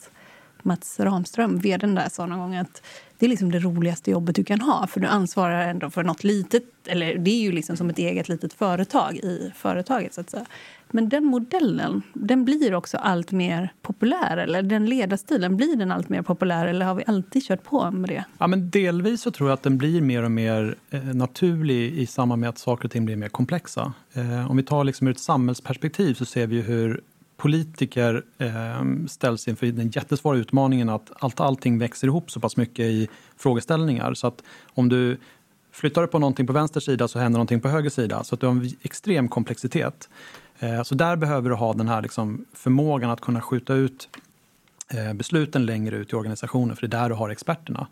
Mats 0.66 1.00
Ramström, 1.00 1.58
vd 1.58 1.86
där, 1.86 2.08
sa 2.08 2.26
någon 2.26 2.38
gång 2.38 2.56
att 2.56 2.82
det 3.18 3.26
är 3.26 3.30
liksom 3.30 3.50
det 3.50 3.58
roligaste 3.58 4.10
jobbet 4.10 4.36
du 4.36 4.44
kan 4.44 4.60
ha. 4.60 4.86
För 4.86 5.00
du 5.00 5.06
ansvarar 5.06 5.68
ändå 5.68 5.90
för 5.90 6.04
något 6.04 6.24
litet, 6.24 6.64
eller 6.86 7.18
det 7.18 7.30
är 7.30 7.40
ju 7.40 7.52
liksom 7.52 7.76
som 7.76 7.90
ett 7.90 7.98
eget 7.98 8.28
litet 8.28 8.52
företag 8.52 9.16
i 9.16 9.52
företaget. 9.54 10.14
så 10.14 10.20
att 10.20 10.30
säga. 10.30 10.46
Men 10.90 11.08
den 11.08 11.24
modellen 11.24 12.02
den 12.12 12.44
blir 12.44 12.74
också 12.74 12.96
allt 12.96 13.32
mer 13.32 13.72
populär. 13.82 14.36
Eller 14.36 14.62
den 14.62 14.86
ledarstilen, 14.86 15.56
blir 15.56 15.76
den 15.76 15.92
allt 15.92 16.08
mer 16.08 16.22
populär 16.22 16.66
eller 16.66 16.86
har 16.86 16.94
vi 16.94 17.04
alltid 17.06 17.42
kört 17.42 17.62
på 17.62 17.90
med 17.90 18.10
det? 18.10 18.24
Ja, 18.38 18.46
men 18.46 18.70
delvis 18.70 19.22
så 19.22 19.30
tror 19.30 19.48
jag 19.48 19.54
att 19.54 19.62
den 19.62 19.78
blir 19.78 20.00
mer 20.00 20.22
och 20.22 20.30
mer 20.30 20.74
eh, 20.90 21.04
naturlig 21.04 21.92
i 21.92 22.06
samband 22.06 22.40
med 22.40 22.48
att 22.48 22.58
saker 22.58 22.84
och 22.84 22.90
ting 22.90 23.04
blir 23.04 23.16
mer 23.16 23.28
komplexa. 23.28 23.92
Eh, 24.12 24.50
om 24.50 24.56
vi 24.56 24.62
tar 24.62 24.84
liksom 24.84 25.06
ur 25.06 25.10
ett 25.10 25.18
samhällsperspektiv 25.18 26.14
så 26.14 26.24
ser 26.24 26.46
vi 26.46 26.56
ju 26.56 26.62
hur 26.62 27.00
politiker 27.36 28.22
eh, 28.38 29.06
ställs 29.08 29.48
inför 29.48 29.66
den 29.66 29.88
jättesvåra 29.88 30.36
utmaningen 30.36 30.88
att 30.88 31.12
allt, 31.18 31.40
allting 31.40 31.78
växer 31.78 32.06
ihop 32.06 32.30
så 32.30 32.40
pass 32.40 32.56
mycket 32.56 32.84
i 32.84 33.08
frågeställningar. 33.36 34.14
Så 34.14 34.26
att 34.26 34.42
om 34.74 34.88
du 34.88 35.18
flyttar 35.72 36.06
på 36.06 36.18
någonting 36.18 36.46
på 36.46 36.52
vänster 36.52 36.80
sida 36.80 37.08
så 37.08 37.18
händer 37.18 37.36
någonting 37.36 37.60
på 37.60 37.68
höger 37.68 37.90
sida. 37.90 38.24
Så 38.24 38.34
att 38.34 38.40
du 38.40 38.46
har 38.46 38.54
en 38.54 38.70
extrem 38.82 39.28
komplexitet. 39.28 40.08
Eh, 40.58 40.82
så 40.82 40.94
där 40.94 41.16
behöver 41.16 41.50
du 41.50 41.56
ha 41.56 41.72
den 41.72 41.88
här 41.88 42.02
liksom 42.02 42.44
förmågan 42.52 43.10
att 43.10 43.20
kunna 43.20 43.40
skjuta 43.40 43.74
ut 43.74 44.08
eh, 44.88 45.12
besluten 45.12 45.66
längre 45.66 45.96
ut 45.96 46.12
i 46.12 46.16
organisationen, 46.16 46.76
för 46.76 46.86
det 46.86 46.96
är 46.96 47.00
där 47.00 47.08
du 47.08 47.14
har 47.14 47.30
experterna. 47.30 47.86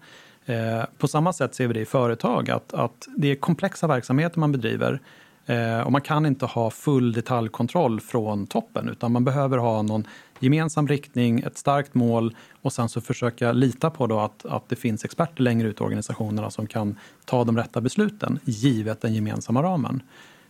Eh, 0.47 0.85
på 0.99 1.09
samma 1.09 1.33
sätt 1.33 1.55
ser 1.55 1.67
vi 1.67 1.75
det 1.75 1.81
i 1.81 1.85
företag, 1.85 2.51
att, 2.51 2.75
att 2.75 3.09
det 3.17 3.29
är 3.29 3.35
komplexa 3.35 3.87
verksamheter 3.87 4.41
man 4.41 4.53
bedriver 4.53 5.01
Eh, 5.47 5.81
och 5.81 5.93
man 5.93 6.01
kan 6.01 6.27
inte 6.27 6.47
ha 6.47 6.71
full 6.71 7.13
detaljkontroll 7.13 8.01
från 8.01 8.47
toppen 8.47 8.89
utan 8.89 9.13
man 9.13 9.25
behöver 9.25 9.59
ha 9.59 9.83
någon 9.83 10.07
gemensam 10.39 10.89
riktning, 10.89 11.41
ett 11.41 11.59
starkt 11.59 11.95
mål 11.95 12.37
och 12.63 12.73
sen 12.73 12.89
så 12.89 13.01
försöka 13.01 13.53
lita 13.53 13.91
på 13.91 14.07
då 14.07 14.21
att, 14.21 14.47
att 14.47 14.69
det 14.69 14.77
finns 14.77 15.05
experter 15.05 15.43
längre 15.43 15.69
ut 15.69 15.81
i 15.81 15.85
organisationerna 15.85 16.51
som 16.51 16.67
kan 16.67 16.99
ta 17.25 17.45
de 17.45 17.57
rätta 17.57 17.81
besluten 17.81 18.39
givet 18.45 19.01
den 19.01 19.15
gemensamma 19.15 19.63
ramen. 19.63 20.03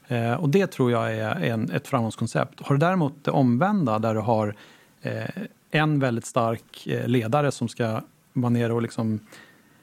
Eh, 0.09 0.33
och 0.33 0.49
det 0.49 0.67
tror 0.67 0.91
jag 0.91 1.15
är 1.17 1.35
en, 1.35 1.71
ett 1.71 1.89
framgångskoncept. 1.89 2.61
Har 2.61 2.75
du 2.75 2.79
däremot 2.79 3.15
det 3.23 3.31
omvända 3.31 3.99
där 3.99 4.15
du 4.15 4.21
har 4.21 4.55
eh, 5.03 5.25
en 5.71 6.01
väldigt 6.01 6.27
stark 6.27 6.87
eh, 6.87 7.09
ledare 7.09 7.53
som 7.53 7.69
ska 7.69 8.01
vara 8.33 8.51
nere 8.51 8.73
och 8.73 8.83
liksom 8.83 9.21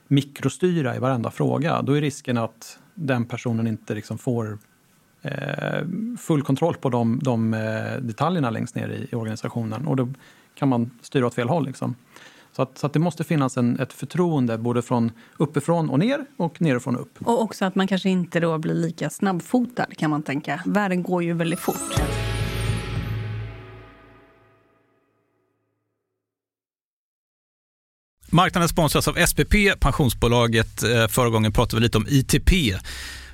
mikrostyra 0.08 0.96
i 0.96 1.00
varenda 1.00 1.32
fråga, 1.32 1.82
då 1.82 1.94
är 1.94 2.02
risken 2.02 2.38
att 2.38 2.80
den 2.94 3.26
personen 3.26 3.68
inte 3.68 3.96
liksom 3.96 4.18
får 4.18 4.58
full 6.20 6.44
kontroll 6.44 6.76
på 6.76 6.90
de, 6.90 7.20
de 7.24 7.54
eh, 7.54 8.02
detaljerna 8.02 8.50
längst 8.50 8.76
ner 8.76 8.90
i, 8.90 9.08
i, 9.12 9.16
organisationen 9.16 9.88
och 9.88 9.96
då 9.96 10.10
kan 10.56 10.70
man 10.70 10.92
styra 11.02 11.28
åt 11.28 11.34
fel 11.34 11.50
håll. 11.50 11.66
Liksom. 11.66 11.96
Så 12.52 12.62
att, 12.62 12.78
så 12.78 12.86
att 12.86 12.94
det 12.94 13.00
måste 13.00 13.24
finnas 13.24 13.58
en, 13.58 13.80
ett 13.80 13.94
förtroende 13.94 14.58
både 14.58 14.82
från 14.82 15.12
uppifrån 15.38 15.90
och 15.90 16.00
ner 16.00 16.26
och 16.38 16.62
nerifrån 16.62 16.96
och 16.96 17.02
upp. 17.02 17.18
Och 17.20 17.42
också 17.42 17.66
att 17.66 17.76
man 17.76 17.88
kanske 17.88 18.10
inte 18.10 18.40
då 18.40 18.58
blir 18.58 18.74
lika 18.74 19.10
snabbfotad 19.10 19.86
kan 19.98 20.10
man 20.10 20.24
tänka. 20.24 20.62
Världen 20.66 21.04
går 21.04 21.24
ju 21.24 21.34
väldigt 21.34 21.60
fort. 21.60 22.02
Marknaden 28.34 28.70
sponsras 28.70 29.08
av 29.08 29.14
SPP, 29.26 29.54
pensionsbolaget. 29.80 30.84
Eh, 30.84 31.08
förra 31.08 31.30
gången 31.30 31.52
pratade 31.52 31.80
vi 31.80 31.84
lite 31.84 31.98
om 31.98 32.06
ITP. 32.10 32.52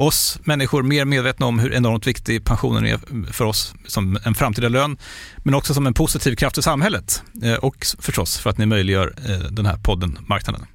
oss 0.00 0.40
människor 0.44 0.82
mer 0.82 1.04
medvetna 1.04 1.46
om 1.46 1.58
hur 1.58 1.72
enormt 1.72 2.06
viktig 2.06 2.44
pensionen 2.44 2.86
är 2.86 3.32
för 3.32 3.44
oss 3.44 3.74
som 3.86 4.18
en 4.24 4.34
framtida 4.34 4.68
lön, 4.68 4.98
men 5.44 5.54
också 5.54 5.74
som 5.74 5.86
en 5.86 5.94
positiv 5.94 6.36
kraft 6.36 6.58
i 6.58 6.62
samhället 6.62 7.22
eh, 7.42 7.54
och 7.54 7.86
förstås 7.98 8.38
för 8.38 8.50
att 8.50 8.58
ni 8.58 8.66
möjliggör 8.66 9.14
eh, 9.28 9.38
den 9.38 9.66
här 9.66 9.76
podden 9.76 10.18
Marknaden. 10.28 10.66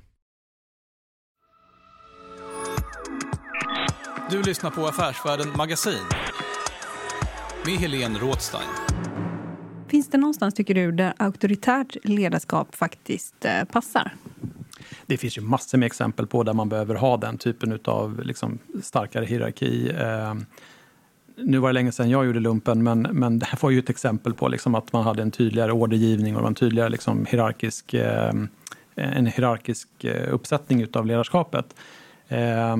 Du 4.29 4.43
lyssnar 4.43 4.71
på 4.71 4.87
Affärsvärlden 4.87 5.47
Magasin 5.57 6.05
med 7.65 7.77
Helene 7.77 8.19
Rådstein. 8.19 8.69
Finns 9.87 10.09
det 10.09 10.17
någonstans, 10.17 10.53
tycker 10.53 10.73
du, 10.73 10.91
där 10.91 11.13
auktoritärt 11.17 11.95
ledarskap 12.03 12.75
faktiskt 12.75 13.45
eh, 13.45 13.63
passar? 13.63 14.11
Det 15.05 15.17
finns 15.17 15.37
ju 15.37 15.41
massor 15.41 15.77
med 15.77 15.85
exempel 15.85 16.27
på 16.27 16.43
där 16.43 16.53
man 16.53 16.69
behöver 16.69 16.95
ha 16.95 17.17
den 17.17 17.37
typen 17.37 17.79
av 17.85 18.21
liksom, 18.23 18.59
starkare 18.81 19.25
hierarki. 19.25 19.89
Eh, 19.89 20.33
nu 21.37 21.57
var 21.57 21.69
det 21.69 21.73
länge 21.73 21.91
sedan 21.91 22.09
jag 22.09 22.25
gjorde 22.25 22.39
lumpen, 22.39 22.83
men, 22.83 23.01
men 23.01 23.39
det 23.39 23.45
här 23.45 23.59
var 23.61 23.69
ju 23.69 23.79
ett 23.79 23.89
exempel 23.89 24.33
på 24.33 24.47
liksom, 24.47 24.75
att 24.75 24.93
man 24.93 25.03
hade 25.03 25.21
en 25.21 25.31
tydligare 25.31 25.71
ordergivning 25.71 26.37
och 26.37 26.47
en 26.47 26.55
tydligare 26.55 26.89
liksom, 26.89 27.25
hierarkisk, 27.25 27.93
eh, 27.93 28.33
en 28.95 29.25
hierarkisk 29.25 30.03
eh, 30.03 30.33
uppsättning 30.33 30.87
av 30.93 31.05
ledarskapet. 31.05 31.75
Eh, 32.27 32.75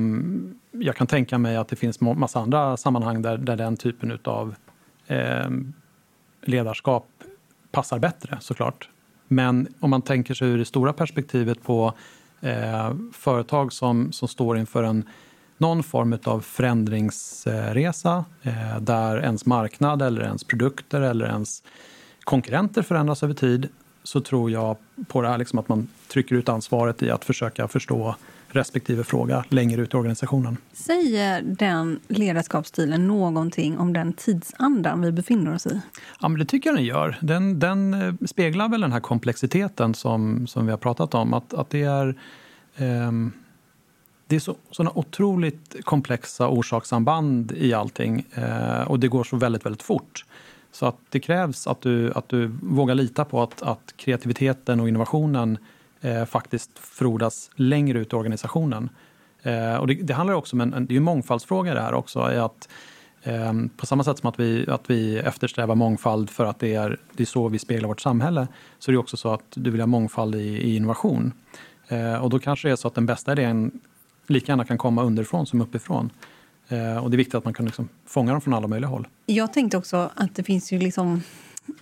jag 0.72 0.96
kan 0.96 1.08
tänka 1.08 1.38
mig 1.38 1.58
att 1.58 1.68
det 1.68 1.76
finns 1.76 2.02
massa 2.02 2.40
andra 2.40 2.78
sammanhang 2.78 3.22
där, 3.22 3.38
där 3.38 3.56
den 3.56 3.78
typen 3.78 4.20
av 4.24 4.56
ehm, 5.08 5.74
ledarskap 6.42 7.08
passar 7.72 8.00
bättre 8.00 8.38
såklart. 8.42 8.90
Men 9.28 9.68
om 9.80 9.90
man 9.90 10.02
tänker 10.02 10.34
sig 10.34 10.48
ur 10.48 10.58
det 10.58 10.66
stora 10.66 10.94
perspektivet 10.94 11.64
på 11.64 11.94
eh, 12.42 12.94
företag 13.14 13.74
som, 13.74 14.12
som 14.12 14.28
står 14.28 14.58
inför 14.58 14.84
en, 14.84 15.10
någon 15.58 15.84
form 15.84 16.18
av 16.24 16.42
förändringsresa 16.42 18.26
eh, 18.42 18.80
där 18.80 19.20
ens 19.20 19.46
marknad 19.46 20.02
eller 20.02 20.22
ens 20.22 20.44
produkter 20.44 21.02
eller 21.02 21.26
ens 21.26 21.64
konkurrenter 22.24 22.82
förändras 22.82 23.24
över 23.24 23.34
tid 23.34 23.70
så 24.04 24.22
tror 24.22 24.52
jag 24.52 24.78
på 25.08 25.22
det 25.22 25.28
här 25.28 25.38
liksom 25.38 25.60
att 25.60 25.70
man 25.70 25.88
trycker 26.08 26.36
ut 26.36 26.50
ansvaret 26.50 27.04
i 27.04 27.12
att 27.12 27.26
försöka 27.26 27.68
förstå 27.68 28.16
respektive 28.56 29.04
fråga 29.04 29.46
längre 29.50 29.82
ut 29.82 29.94
i 29.94 29.98
organisationen. 29.98 30.58
Säger 30.74 31.42
den 31.42 32.00
ledarskapsstilen 32.08 33.08
någonting 33.08 33.78
om 33.78 33.94
den 33.94 34.14
tidsandan 34.14 35.02
vi 35.02 35.12
befinner 35.12 35.54
oss 35.54 35.68
i? 35.68 35.82
Ja, 36.22 36.28
men 36.28 36.40
det 36.40 36.46
tycker 36.46 36.70
jag 36.70 36.78
den 36.78 36.86
gör. 36.86 37.18
Den, 37.22 37.60
den 37.60 37.94
eh, 37.94 38.14
speglar 38.26 38.70
väl 38.70 38.82
den 38.82 38.92
här 38.92 39.00
komplexiteten 39.00 39.94
som, 39.94 40.48
som 40.48 40.66
vi 40.66 40.72
har 40.72 40.78
pratat 40.78 41.14
om. 41.14 41.34
Att, 41.34 41.54
att 41.54 41.70
det 41.70 41.84
är, 41.84 42.08
eh, 42.76 43.12
det 44.28 44.36
är 44.36 44.40
så, 44.40 44.56
såna 44.72 44.92
otroligt 44.96 45.76
komplexa 45.84 46.48
orsakssamband 46.48 47.52
i 47.52 47.74
allting 47.74 48.26
eh, 48.34 48.82
och 48.82 49.00
det 49.00 49.08
går 49.08 49.24
så 49.24 49.38
väldigt, 49.38 49.66
väldigt 49.66 49.84
fort. 49.84 50.26
Så 50.72 50.86
att 50.86 50.98
det 51.10 51.20
krävs 51.20 51.68
att 51.68 51.82
du, 51.82 52.12
att 52.14 52.30
du 52.30 52.48
vågar 52.62 52.96
lita 52.96 53.26
på 53.26 53.44
att, 53.44 53.62
att 53.62 53.94
kreativiteten 53.98 54.80
och 54.80 54.88
innovationen 54.88 55.58
eh, 56.02 56.26
faktiskt 56.26 56.80
frodas 56.80 57.50
längre 57.56 58.00
ut 58.00 58.14
i 58.14 58.16
organisationen. 58.16 58.90
Eh, 59.42 59.76
och 59.76 59.88
det, 59.88 59.94
det, 59.94 60.14
handlar 60.14 60.34
också 60.34 60.56
om 60.56 60.62
en, 60.62 60.74
en, 60.74 60.86
det 60.86 60.94
är 60.94 60.98
en 60.98 61.04
mångfaldsfråga 61.04 61.74
det 61.74 61.82
här 61.82 61.94
också. 61.94 62.20
Är 62.20 62.46
att, 62.46 62.70
eh, 63.24 63.54
på 63.78 63.86
samma 63.86 64.04
sätt 64.04 64.20
som 64.20 64.30
att 64.30 64.40
vi, 64.40 64.70
att 64.70 64.90
vi 64.90 65.18
eftersträvar 65.18 65.76
mångfald 65.76 66.30
för 66.30 66.46
att 66.46 66.60
det 66.60 66.76
är, 66.76 67.00
det 67.14 67.24
är 67.24 67.28
så 67.28 67.48
vi 67.48 67.60
speglar 67.60 67.88
vårt 67.88 68.02
samhälle 68.02 68.48
så 68.80 68.92
är 68.92 68.94
det 68.94 69.00
också 69.00 69.18
så 69.18 69.34
att 69.34 69.46
du 69.50 69.72
vill 69.72 69.82
ha 69.82 69.88
mångfald 69.88 70.36
i, 70.36 70.48
i 70.48 70.76
innovation. 70.76 71.34
Eh, 71.88 72.16
och 72.16 72.30
då 72.30 72.40
kanske 72.40 72.68
det 72.68 72.72
är 72.72 72.76
så 72.76 72.88
att 72.88 72.96
den 72.96 73.06
bästa 73.06 73.32
idén 73.32 73.72
lika 74.28 74.52
gärna 74.52 74.66
kan 74.66 74.78
komma 74.78 75.04
underifrån 75.04 75.46
som 75.46 75.62
uppifrån. 75.62 76.10
Eh, 76.68 76.98
och 76.98 77.12
det 77.12 77.16
är 77.16 77.18
viktigt 77.18 77.36
att 77.36 77.46
man 77.46 77.54
kan 77.54 77.66
liksom 77.66 77.90
fånga 78.06 78.32
dem 78.32 78.42
från 78.42 78.54
alla 78.54 78.68
möjliga 78.68 78.90
håll. 78.90 79.08
Jag 79.26 79.54
tänkte 79.54 79.78
också 79.78 80.12
att 80.16 80.36
det 80.36 80.44
finns 80.44 80.72
ju 80.72 80.80
liksom 80.80 81.24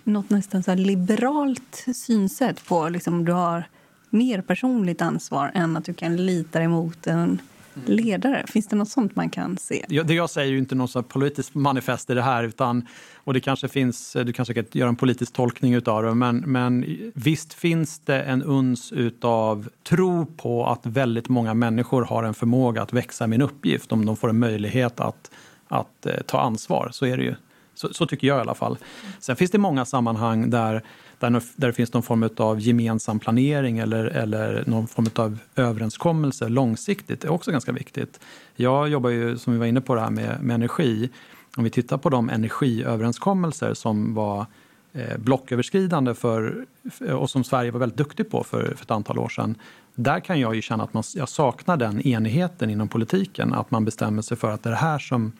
något 0.04 0.30
nästan 0.30 0.62
så 0.62 0.74
liberalt 0.74 1.86
synsätt 1.94 2.66
på 2.66 2.88
liksom 2.88 3.24
du 3.24 3.32
har 3.32 3.64
mer 4.14 4.40
personligt 4.40 5.02
ansvar 5.02 5.50
än 5.54 5.76
att 5.76 5.84
du 5.84 5.94
kan 5.94 6.16
lita 6.16 6.62
emot 6.62 7.06
en 7.06 7.40
ledare? 7.86 8.44
Finns 8.48 8.66
det 8.66 8.76
något 8.76 8.88
sånt 8.88 9.16
man 9.16 9.30
kan 9.30 9.56
se? 9.56 9.84
Jag, 9.88 10.06
det 10.06 10.14
jag 10.14 10.30
säger 10.30 10.52
är 10.52 10.56
inte 10.56 10.74
något 10.74 11.08
politiskt 11.08 11.54
manifest 11.54 12.10
i 12.10 12.14
det 12.14 12.22
här. 12.22 12.44
Utan, 12.44 12.86
och 13.16 13.34
det 13.34 13.40
kanske 13.40 13.68
finns, 13.68 14.12
du 14.12 14.32
kan 14.32 14.46
säkert 14.46 14.74
göra 14.74 14.88
en 14.88 14.96
politisk 14.96 15.32
tolkning 15.32 15.76
av 15.86 16.02
det. 16.02 16.14
Men, 16.14 16.36
men 16.36 16.96
visst 17.14 17.54
finns 17.54 17.98
det 17.98 18.22
en 18.22 18.42
uns 18.42 18.92
av 19.22 19.68
tro 19.88 20.26
på 20.26 20.66
att 20.66 20.86
väldigt 20.86 21.28
många 21.28 21.54
människor 21.54 22.04
har 22.04 22.22
en 22.22 22.34
förmåga 22.34 22.82
att 22.82 22.92
växa 22.92 23.26
med 23.26 23.36
en 23.36 23.42
uppgift 23.42 23.92
om 23.92 24.06
de 24.06 24.16
får 24.16 24.28
en 24.28 24.38
möjlighet 24.38 25.00
att, 25.00 25.30
att 25.68 26.06
eh, 26.06 26.12
ta 26.26 26.40
ansvar. 26.40 26.88
Så 26.92 27.06
är 27.06 27.16
det 27.16 27.22
ju. 27.22 27.34
Så, 27.76 27.94
så, 27.94 28.06
tycker 28.06 28.26
jag 28.26 28.38
i 28.38 28.40
alla 28.40 28.54
fall. 28.54 28.78
Sen 29.18 29.36
finns 29.36 29.50
det 29.50 29.58
många 29.58 29.84
sammanhang 29.84 30.50
där 30.50 30.82
där, 31.18 31.30
där 31.30 31.66
det 31.66 31.72
finns 31.72 31.92
någon 31.92 32.02
form 32.02 32.28
av 32.36 32.60
gemensam 32.60 33.18
planering 33.18 33.78
eller, 33.78 34.04
eller 34.04 34.64
någon 34.66 34.86
form 34.86 35.06
av 35.14 35.38
överenskommelse 35.56 36.48
långsiktigt. 36.48 37.24
Är 37.24 37.32
också 37.32 37.50
ganska 37.50 37.72
viktigt. 37.72 38.20
Jag 38.56 38.88
jobbar 38.88 39.10
ju, 39.10 39.38
som 39.38 39.52
vi 39.52 39.58
var 39.58 39.66
inne 39.66 39.80
på, 39.80 39.94
det 39.94 40.00
här 40.00 40.10
med, 40.10 40.42
med 40.42 40.54
energi. 40.54 41.10
Om 41.56 41.64
vi 41.64 41.70
tittar 41.70 41.98
på 41.98 42.08
de 42.08 42.30
energiöverenskommelser 42.30 43.74
som 43.74 44.14
var 44.14 44.46
eh, 44.92 45.18
blocköverskridande 45.18 46.14
för, 46.14 46.66
eh, 47.06 47.14
och 47.14 47.30
som 47.30 47.44
Sverige 47.44 47.70
var 47.70 47.80
väldigt 47.80 47.98
duktig 47.98 48.30
på 48.30 48.44
för, 48.44 48.62
för 48.62 48.84
ett 48.84 48.90
antal 48.90 49.18
år 49.18 49.28
sedan. 49.28 49.54
Där 49.94 50.20
kan 50.20 50.40
jag 50.40 50.54
ju 50.54 50.62
känna 50.62 50.84
att 50.84 50.94
man, 50.94 51.02
jag 51.14 51.28
saknar 51.28 51.76
den 51.76 52.06
enigheten 52.06 52.70
inom 52.70 52.88
politiken. 52.88 53.54
Att 53.54 53.70
man 53.70 53.84
bestämmer 53.84 54.22
sig 54.22 54.36
för 54.36 54.50
att 54.50 54.62
det 54.62 54.68
är 54.68 54.70
det 54.70 54.76
här 54.76 54.98
som 54.98 55.32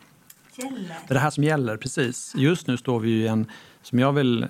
gäller. 0.58 0.88
Det 0.88 1.12
är 1.12 1.14
det 1.14 1.20
här 1.20 1.30
som 1.30 1.44
gäller, 1.44 1.76
precis. 1.76 2.32
Just 2.36 2.66
nu 2.66 2.76
står 2.76 3.00
vi 3.00 3.10
i 3.10 3.26
en 3.26 3.46
som 3.82 3.98
jag 3.98 4.12
vill 4.12 4.42
eh, 4.42 4.48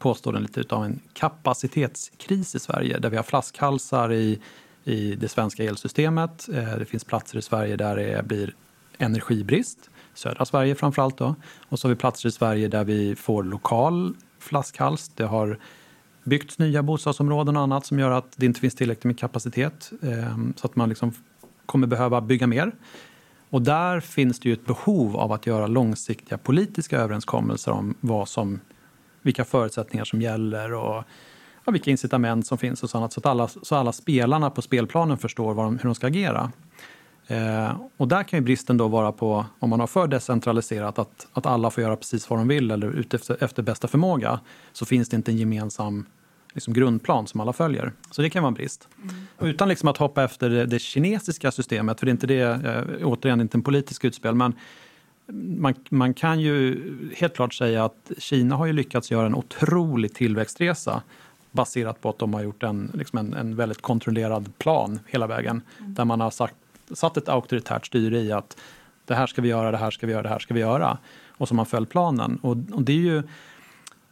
påstå 0.00 0.32
den 0.32 0.42
lite 0.42 0.74
av 0.74 0.84
en 0.84 1.00
kapacitetskris 1.12 2.54
i 2.54 2.58
Sverige 2.58 2.98
där 2.98 3.10
vi 3.10 3.16
har 3.16 3.22
flaskhalsar 3.22 4.12
i, 4.12 4.40
i 4.84 5.14
det 5.14 5.28
svenska 5.28 5.64
elsystemet. 5.64 6.48
Eh, 6.54 6.78
det 6.78 6.84
finns 6.84 7.04
platser 7.04 7.38
i 7.38 7.42
Sverige 7.42 7.76
där 7.76 7.96
det 7.96 8.26
blir 8.26 8.54
energibrist, 8.98 9.90
södra 10.14 10.44
Sverige 10.44 10.74
framförallt 10.74 11.18
då. 11.18 11.34
Och 11.68 11.78
så 11.78 11.88
har 11.88 11.94
vi 11.94 11.96
platser 11.96 12.28
i 12.28 12.32
Sverige 12.32 12.68
där 12.68 12.84
vi 12.84 13.16
får 13.16 13.42
lokal 13.42 14.14
flaskhals. 14.38 15.08
Det 15.14 15.24
har 15.24 15.58
byggts 16.24 16.58
nya 16.58 16.82
bostadsområden 16.82 17.56
och 17.56 17.62
annat 17.62 17.86
som 17.86 17.98
gör 17.98 18.10
att 18.10 18.32
det 18.36 18.46
inte 18.46 18.60
finns 18.60 18.74
tillräckligt 18.74 19.04
med 19.04 19.18
kapacitet 19.18 19.92
eh, 20.02 20.38
så 20.56 20.66
att 20.66 20.76
man 20.76 20.88
liksom 20.88 21.12
kommer 21.66 21.86
behöva 21.86 22.20
bygga 22.20 22.46
mer. 22.46 22.72
Och 23.50 23.62
där 23.62 24.00
finns 24.00 24.40
det 24.40 24.48
ju 24.48 24.52
ett 24.52 24.66
behov 24.66 25.16
av 25.16 25.32
att 25.32 25.46
göra 25.46 25.66
långsiktiga 25.66 26.38
politiska 26.38 26.98
överenskommelser 26.98 27.72
om 27.72 27.94
vad 28.00 28.28
som 28.28 28.60
vilka 29.22 29.44
förutsättningar 29.44 30.04
som 30.04 30.22
gäller 30.22 30.72
och 30.72 31.04
ja, 31.64 31.72
vilka 31.72 31.90
incitament 31.90 32.46
som 32.46 32.58
finns 32.58 32.82
och 32.82 32.90
sånt, 32.90 33.12
så 33.12 33.20
att 33.20 33.26
alla, 33.26 33.48
så 33.48 33.74
alla 33.76 33.92
spelarna 33.92 34.50
på 34.50 34.62
spelplanen 34.62 35.18
förstår 35.18 35.54
de, 35.54 35.78
hur 35.78 35.84
de 35.84 35.94
ska 35.94 36.06
agera. 36.06 36.52
Eh, 37.26 37.76
och 37.96 38.08
där 38.08 38.22
kan 38.22 38.38
ju 38.38 38.44
bristen 38.44 38.76
då 38.76 38.88
vara 38.88 39.12
på, 39.12 39.46
om 39.58 39.70
man 39.70 39.80
har 39.80 39.86
för 39.86 40.06
decentraliserat, 40.06 40.98
att, 40.98 41.26
att 41.32 41.46
alla 41.46 41.70
får 41.70 41.82
göra 41.82 41.96
precis 41.96 42.30
vad 42.30 42.38
de 42.38 42.48
vill 42.48 42.70
eller 42.70 42.90
utefter 42.90 43.36
efter 43.40 43.62
bästa 43.62 43.88
förmåga, 43.88 44.40
så 44.72 44.86
finns 44.86 45.08
det 45.08 45.16
inte 45.16 45.30
en 45.30 45.36
gemensam 45.36 46.06
liksom, 46.54 46.74
grundplan 46.74 47.26
som 47.26 47.40
alla 47.40 47.52
följer. 47.52 47.92
Så 48.10 48.22
det 48.22 48.30
kan 48.30 48.42
vara 48.42 48.48
en 48.48 48.54
brist. 48.54 48.88
Mm. 49.02 49.50
Utan 49.50 49.68
liksom 49.68 49.88
att 49.88 49.96
hoppa 49.96 50.24
efter 50.24 50.50
det, 50.50 50.66
det, 50.66 50.78
kinesiska 50.78 51.50
systemet, 51.50 52.00
för 52.00 52.06
det 52.06 52.10
är 52.10 52.12
inte 52.12 52.26
det, 52.26 52.40
eh, 52.40 53.06
återigen 53.06 53.40
inte 53.40 53.56
en 53.58 53.62
politisk 53.62 54.04
utspel, 54.04 54.34
men 54.34 54.54
man, 55.26 55.74
man, 55.88 56.14
kan 56.14 56.40
ju 56.40 56.80
helt 57.16 57.34
klart 57.34 57.54
säga 57.54 57.84
att 57.84 58.12
Kina 58.18 58.56
har 58.56 58.66
ju 58.66 58.72
lyckats 58.72 59.10
göra 59.10 59.26
en 59.26 59.34
otrolig 59.34 60.14
tillväxtresa 60.14 61.02
baserat 61.50 62.00
på 62.00 62.08
att 62.08 62.18
de 62.18 62.34
har 62.34 62.42
gjort 62.42 62.62
en, 62.62 62.90
liksom 62.94 63.18
en, 63.18 63.34
en 63.34 63.56
väldigt 63.56 63.82
kontrollerad 63.82 64.58
plan 64.58 64.98
hela 65.06 65.26
vägen. 65.26 65.62
Mm. 65.78 65.94
Där 65.94 66.04
man 66.04 66.20
har 66.20 66.30
sagt, 66.30 66.54
satt 66.92 67.16
ett 67.16 67.28
auktoritärt 67.28 67.86
styre 67.86 68.20
i 68.20 68.32
att 68.32 68.56
det 69.04 69.14
här 69.14 69.26
ska 69.26 69.42
vi 69.42 69.48
göra, 69.48 69.70
det 69.70 69.76
här 69.76 69.90
ska 69.90 70.06
vi 70.06 70.12
göra, 70.12 70.22
det 70.22 70.28
här 70.28 70.38
ska 70.38 70.54
vi 70.54 70.60
göra. 70.60 70.98
Och 71.28 71.48
så 71.48 71.54
har 71.54 71.56
man 71.56 71.66
följt 71.66 71.90
planen. 71.90 72.38
Och, 72.42 72.56
och 72.72 72.82
det 72.82 72.92
är 72.92 72.96
ju 72.96 73.22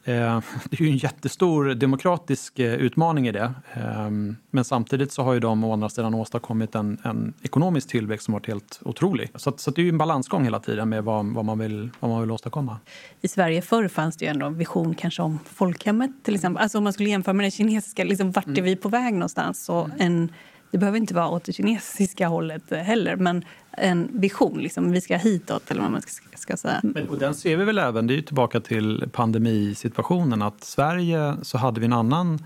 det 0.71 0.81
är 0.81 0.83
ju 0.83 0.89
en 0.89 0.97
jättestor 0.97 1.75
demokratisk 1.75 2.59
eh, 2.59 2.75
utmaning 2.75 3.29
i 3.29 3.33
det. 3.33 3.55
Ehm, 3.75 4.37
men 4.51 4.65
samtidigt 4.65 5.13
så 5.13 5.23
har 5.23 5.33
ju 5.33 5.41
de 5.41 5.65
å 5.65 5.73
andra 5.73 5.89
sidan 5.89 6.15
åstadkommit 6.15 6.75
en, 6.75 6.99
en 7.03 7.35
ekonomisk 7.43 7.89
tillväxt 7.89 8.25
som 8.25 8.35
varit 8.35 8.47
helt 8.47 8.81
otrolig. 8.83 9.31
Så, 9.35 9.53
så 9.57 9.71
det 9.71 9.81
är 9.81 9.83
ju 9.83 9.89
en 9.89 9.99
balansgång 9.99 10.45
hela 10.45 10.61
tiden 10.61 10.89
med 10.89 11.05
vad, 11.05 11.27
vad, 11.27 11.45
man 11.45 11.59
vill, 11.59 11.91
vad 12.01 12.11
man 12.11 12.21
vill 12.21 12.31
åstadkomma. 12.31 12.79
I 13.21 13.29
Sverige 13.29 13.63
förr 13.63 13.89
fanns 13.89 14.17
det 14.17 14.25
ju 14.25 14.31
ändå 14.31 14.47
en 14.47 14.59
vision 14.59 14.95
kanske 14.95 15.23
om 15.23 15.39
folkhemmet 15.55 16.11
till 16.23 16.35
exempel. 16.35 16.63
Alltså 16.63 16.79
om 16.79 16.85
man 16.85 16.93
skulle 16.93 17.11
jämföra 17.11 17.33
med 17.33 17.47
det 17.47 17.51
kinesiska, 17.51 18.05
liksom, 18.05 18.31
vart 18.31 18.59
är 18.59 18.63
vi 18.63 18.77
på 18.77 18.89
väg 18.89 19.15
någonstans? 19.15 19.65
Så 19.65 19.91
en 19.99 20.33
det 20.73 20.79
behöver 20.79 20.99
inte 20.99 21.15
vara 21.15 21.29
åt 21.29 21.45
det 21.45 21.53
kinesiska 21.53 22.29
hållet 22.29 22.71
heller, 22.71 23.17
men 23.17 23.45
en 23.71 24.09
vision. 24.13 24.59
Liksom, 24.59 24.93
vi 24.93 25.01
ska 25.01 25.17
hitåt, 25.17 25.71
eller 25.71 25.81
vad 25.81 25.91
man 25.91 26.03
ska, 26.03 26.39
ska 26.39 26.57
säga. 26.57 26.81
Men, 26.83 27.09
och 27.09 27.19
den 27.19 27.35
ser 27.35 27.57
vi 27.57 27.65
väl 27.65 27.79
även, 27.79 28.07
det 28.07 28.15
är 28.15 28.17
ju 28.17 28.23
tillbaka 28.23 28.61
till 28.61 29.09
pandemisituationen, 29.13 30.43
att 30.43 30.65
Sverige 30.65 31.35
så 31.43 31.59
hade 31.59 31.81
vi 31.81 31.87
en 31.87 31.93
annan 31.93 32.45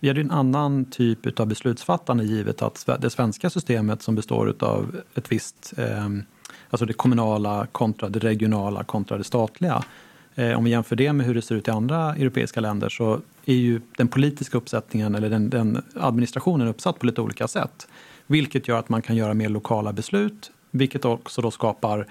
vi 0.00 0.08
hade 0.08 0.20
en 0.20 0.30
annan 0.30 0.84
typ 0.84 1.40
av 1.40 1.46
beslutsfattande 1.46 2.24
givet 2.24 2.62
att 2.62 2.88
det 3.00 3.10
svenska 3.10 3.50
systemet 3.50 4.02
som 4.02 4.14
består 4.14 4.54
av 4.60 5.00
ett 5.14 5.32
visst, 5.32 5.74
ehm, 5.76 6.24
alltså 6.70 6.86
det 6.86 6.92
kommunala 6.92 7.66
kontra 7.72 8.08
det 8.08 8.18
regionala 8.18 8.84
kontra 8.84 9.18
det 9.18 9.24
statliga. 9.24 9.84
Eh, 10.38 10.58
om 10.58 10.64
vi 10.64 10.70
jämför 10.70 10.96
det 10.96 11.12
med 11.12 11.26
hur 11.26 11.34
det 11.34 11.42
ser 11.42 11.54
ut 11.54 11.68
i 11.68 11.70
andra 11.70 12.14
europeiska 12.14 12.60
länder 12.60 12.88
så 12.88 13.20
är 13.44 13.54
ju 13.54 13.80
den 13.96 14.08
politiska 14.08 14.58
uppsättningen 14.58 15.14
eller 15.14 15.30
den, 15.30 15.50
den 15.50 15.82
administrationen 15.94 16.68
uppsatt 16.68 16.98
på 16.98 17.06
lite 17.06 17.20
olika 17.20 17.48
sätt. 17.48 17.88
Vilket 18.26 18.68
gör 18.68 18.78
att 18.78 18.88
man 18.88 19.02
kan 19.02 19.16
göra 19.16 19.34
mer 19.34 19.48
lokala 19.48 19.92
beslut, 19.92 20.50
vilket 20.70 21.04
också 21.04 21.42
då 21.42 21.50
skapar 21.50 22.06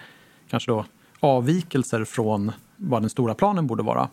kanske 0.50 0.72
då 0.72 0.86
avvikelser 1.20 2.04
från 2.04 2.52
vad 2.76 3.04
den 3.04 3.10
stora 3.10 3.34
planen 3.34 3.68
borde 3.68 3.84
vara. 3.84 4.10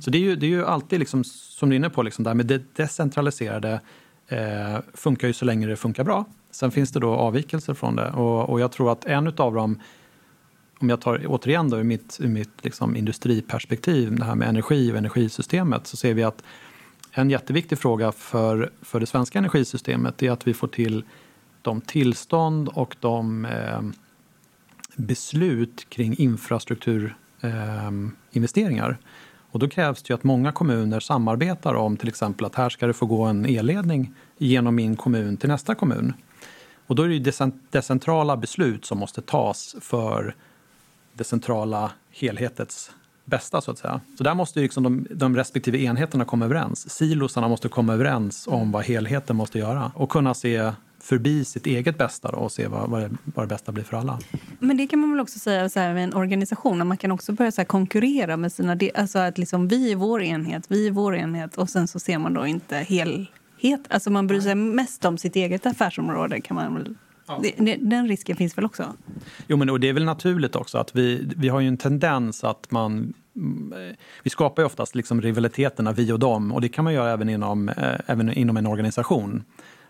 Så 0.00 0.10
det 0.10 0.18
är 0.18 0.22
ju, 0.22 0.36
det 0.36 0.46
är 0.46 0.50
ju 0.50 0.64
alltid, 0.64 0.98
liksom, 0.98 1.24
som 1.24 1.68
du 1.68 1.74
är 1.74 1.76
inne 1.76 1.90
på, 1.90 2.02
liksom, 2.02 2.24
det 2.24 2.34
med 2.34 2.46
det 2.46 2.76
decentraliserade 2.76 3.80
eh, 4.28 4.78
funkar 4.94 5.28
ju 5.28 5.34
så 5.34 5.44
länge 5.44 5.66
det 5.66 5.76
funkar 5.76 6.04
bra. 6.04 6.24
Sen 6.50 6.70
finns 6.70 6.92
det 6.92 7.00
då 7.00 7.10
avvikelser 7.14 7.74
från 7.74 7.96
det 7.96 8.10
och, 8.10 8.50
och 8.50 8.60
jag 8.60 8.72
tror 8.72 8.92
att 8.92 9.04
en 9.04 9.26
av 9.36 9.54
dem 9.54 9.80
om 10.84 10.90
jag 10.90 11.00
tar 11.00 11.26
återigen 11.26 11.70
då 11.70 11.78
ur 11.78 11.84
mitt, 11.84 12.18
ur 12.20 12.28
mitt 12.28 12.64
liksom 12.64 12.96
industriperspektiv, 12.96 14.16
det 14.16 14.24
här 14.24 14.34
med 14.34 14.48
energi 14.48 14.92
och 14.92 14.96
energisystemet, 14.96 15.86
så 15.86 15.96
ser 15.96 16.14
vi 16.14 16.22
att 16.22 16.42
en 17.12 17.30
jätteviktig 17.30 17.78
fråga 17.78 18.12
för, 18.12 18.70
för 18.82 19.00
det 19.00 19.06
svenska 19.06 19.38
energisystemet 19.38 20.22
är 20.22 20.30
att 20.30 20.46
vi 20.46 20.54
får 20.54 20.68
till 20.68 21.04
de 21.62 21.80
tillstånd 21.80 22.68
och 22.68 22.96
de 23.00 23.44
eh, 23.44 23.82
beslut 24.96 25.86
kring 25.88 26.14
infrastrukturinvesteringar. 26.18 28.90
Eh, 28.90 28.96
och 29.50 29.58
då 29.58 29.68
krävs 29.68 30.02
det 30.02 30.10
ju 30.10 30.14
att 30.14 30.24
många 30.24 30.52
kommuner 30.52 31.00
samarbetar 31.00 31.74
om 31.74 31.96
till 31.96 32.08
exempel 32.08 32.46
att 32.46 32.54
här 32.54 32.68
ska 32.68 32.86
det 32.86 32.92
få 32.92 33.06
gå 33.06 33.22
en 33.22 33.46
elledning 33.46 34.14
genom 34.38 34.74
min 34.74 34.96
kommun 34.96 35.36
till 35.36 35.48
nästa 35.48 35.74
kommun. 35.74 36.12
Och 36.86 36.94
då 36.94 37.02
är 37.02 37.08
det 37.08 37.14
ju 37.14 37.32
decentrala 37.70 38.36
beslut 38.36 38.84
som 38.84 38.98
måste 38.98 39.22
tas 39.22 39.76
för 39.80 40.34
det 41.14 41.24
centrala 41.24 41.90
helhetets 42.10 42.90
bästa 43.24 43.60
så 43.60 43.70
att 43.70 43.78
säga. 43.78 44.00
Så 44.18 44.24
där 44.24 44.34
måste 44.34 44.60
liksom 44.60 44.82
de, 44.82 45.06
de 45.10 45.36
respektive 45.36 45.78
enheterna 45.78 46.24
komma 46.24 46.44
överens. 46.44 46.90
Silosarna 46.90 47.48
måste 47.48 47.68
komma 47.68 47.94
överens 47.94 48.46
om 48.48 48.72
vad 48.72 48.84
helheten 48.84 49.36
måste 49.36 49.58
göra 49.58 49.92
och 49.94 50.10
kunna 50.10 50.34
se 50.34 50.72
förbi 51.00 51.44
sitt 51.44 51.66
eget 51.66 51.98
bästa 51.98 52.30
då, 52.30 52.38
och 52.38 52.52
se 52.52 52.66
vad, 52.66 52.90
vad, 52.90 53.02
det, 53.02 53.10
vad 53.24 53.44
det 53.44 53.48
bästa 53.48 53.72
blir 53.72 53.84
för 53.84 53.96
alla. 53.96 54.18
Men 54.58 54.76
det 54.76 54.86
kan 54.86 54.98
man 54.98 55.10
väl 55.10 55.20
också 55.20 55.38
säga 55.38 55.68
så 55.68 55.80
här, 55.80 55.94
med 55.94 56.04
en 56.04 56.14
organisation, 56.14 56.88
man 56.88 56.96
kan 56.96 57.10
också 57.10 57.32
börja 57.32 57.52
så 57.52 57.64
konkurrera 57.64 58.36
med 58.36 58.52
sina... 58.52 58.78
Alltså 58.94 59.18
att 59.18 59.38
liksom 59.38 59.68
vi 59.68 59.92
är 59.92 59.96
vår 59.96 60.22
enhet, 60.22 60.64
vi 60.68 60.86
är 60.86 60.90
vår 60.90 61.16
enhet 61.16 61.58
och 61.58 61.70
sen 61.70 61.88
så 61.88 61.98
ser 61.98 62.18
man 62.18 62.34
då 62.34 62.46
inte 62.46 62.76
helhet. 62.76 63.80
Alltså 63.88 64.10
man 64.10 64.26
bryr 64.26 64.40
sig 64.40 64.54
mest 64.54 65.04
om 65.04 65.18
sitt 65.18 65.36
eget 65.36 65.66
affärsområde 65.66 66.40
kan 66.40 66.54
man 66.54 66.74
väl 66.74 66.94
Ja. 67.26 67.40
Det, 67.58 67.76
den 67.76 68.08
risken 68.08 68.36
finns 68.36 68.58
väl 68.58 68.64
också? 68.64 68.92
Jo, 69.46 69.56
men 69.56 69.70
och 69.70 69.80
det 69.80 69.88
är 69.88 69.92
väl 69.92 70.04
naturligt 70.04 70.56
också 70.56 70.78
att 70.78 70.96
vi, 70.96 71.28
vi 71.36 71.48
har 71.48 71.60
ju 71.60 71.68
en 71.68 71.76
tendens 71.76 72.44
att 72.44 72.70
man 72.70 73.14
vi 74.22 74.30
skapar 74.30 74.62
ju 74.62 74.66
oftast 74.66 74.94
liksom 74.94 75.22
rivaliteterna 75.22 75.92
vi 75.92 76.12
och 76.12 76.18
dem 76.18 76.52
och 76.52 76.60
det 76.60 76.68
kan 76.68 76.84
man 76.84 76.94
göra 76.94 77.12
även 77.12 77.28
inom, 77.28 77.68
eh, 77.68 77.94
även 78.06 78.32
inom 78.32 78.56
en 78.56 78.66
organisation. 78.66 79.44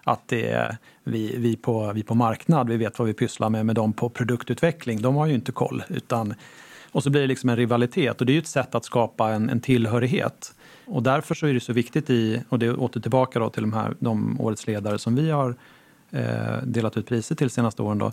Att 0.05 0.29
det 0.29 0.51
är 0.51 0.77
vi, 1.05 1.37
vi, 1.39 1.57
på, 1.57 1.93
vi 1.93 2.03
på 2.03 2.15
marknad, 2.15 2.69
vi 2.69 2.77
vet 2.77 2.99
vad 2.99 3.09
vi 3.09 3.15
pysslar 3.15 3.51
med, 3.51 3.67
med 3.67 3.75
dem 3.75 3.93
på 3.93 4.09
produktutveckling, 4.09 5.03
de 5.03 5.17
har 5.17 5.27
ju 5.27 5.35
inte 5.35 5.53
koll. 5.53 5.83
Utan, 5.89 6.35
och 6.93 7.03
så 7.03 7.11
blir 7.11 7.21
det 7.21 7.27
liksom 7.27 7.51
en 7.51 7.57
rivalitet 7.57 8.21
och 8.21 8.27
det 8.27 8.33
är 8.33 8.35
ju 8.35 8.41
ett 8.41 8.47
sätt 8.47 8.75
att 8.75 8.85
skapa 8.85 9.31
en, 9.31 9.51
en 9.51 9.61
tillhörighet. 9.61 10.55
Och 10.87 11.03
därför 11.03 11.35
så 11.35 11.47
är 11.47 11.55
det 11.55 11.61
så 11.61 11.73
viktigt 11.73 12.11
i, 12.11 12.43
och 12.49 12.59
det 12.59 12.73
åter 12.73 13.01
tillbaka 13.01 13.39
då 13.39 13.51
till 13.51 13.63
de 13.63 13.73
här 13.73 13.95
de 13.99 14.41
årets 14.41 14.67
ledare 14.67 14.99
som 14.99 15.15
vi 15.17 15.31
har 15.31 15.49
eh, 15.51 15.55
Eh, 16.15 16.63
delat 16.63 16.97
ut 16.97 17.07
priser 17.07 17.35
till 17.35 17.47
de 17.47 17.53
senaste 17.53 17.83
åren. 17.83 17.99
Då, 17.99 18.13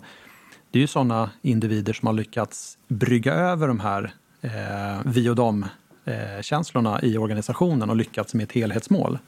det 0.70 0.78
är 0.78 0.80
ju 0.80 0.86
sådana 0.86 1.30
individer 1.42 1.92
som 1.92 2.06
har 2.06 2.14
lyckats 2.14 2.78
brygga 2.88 3.32
över 3.34 3.68
de 3.68 3.80
här 3.80 4.12
eh, 4.40 5.00
vi 5.04 5.28
och 5.28 5.36
dem-känslorna 5.36 6.98
eh, 6.98 7.08
i 7.08 7.18
organisationen 7.18 7.90
och 7.90 7.96
lyckats 7.96 8.34
med 8.34 8.44
ett 8.44 8.52
helhetsmål. 8.52 9.18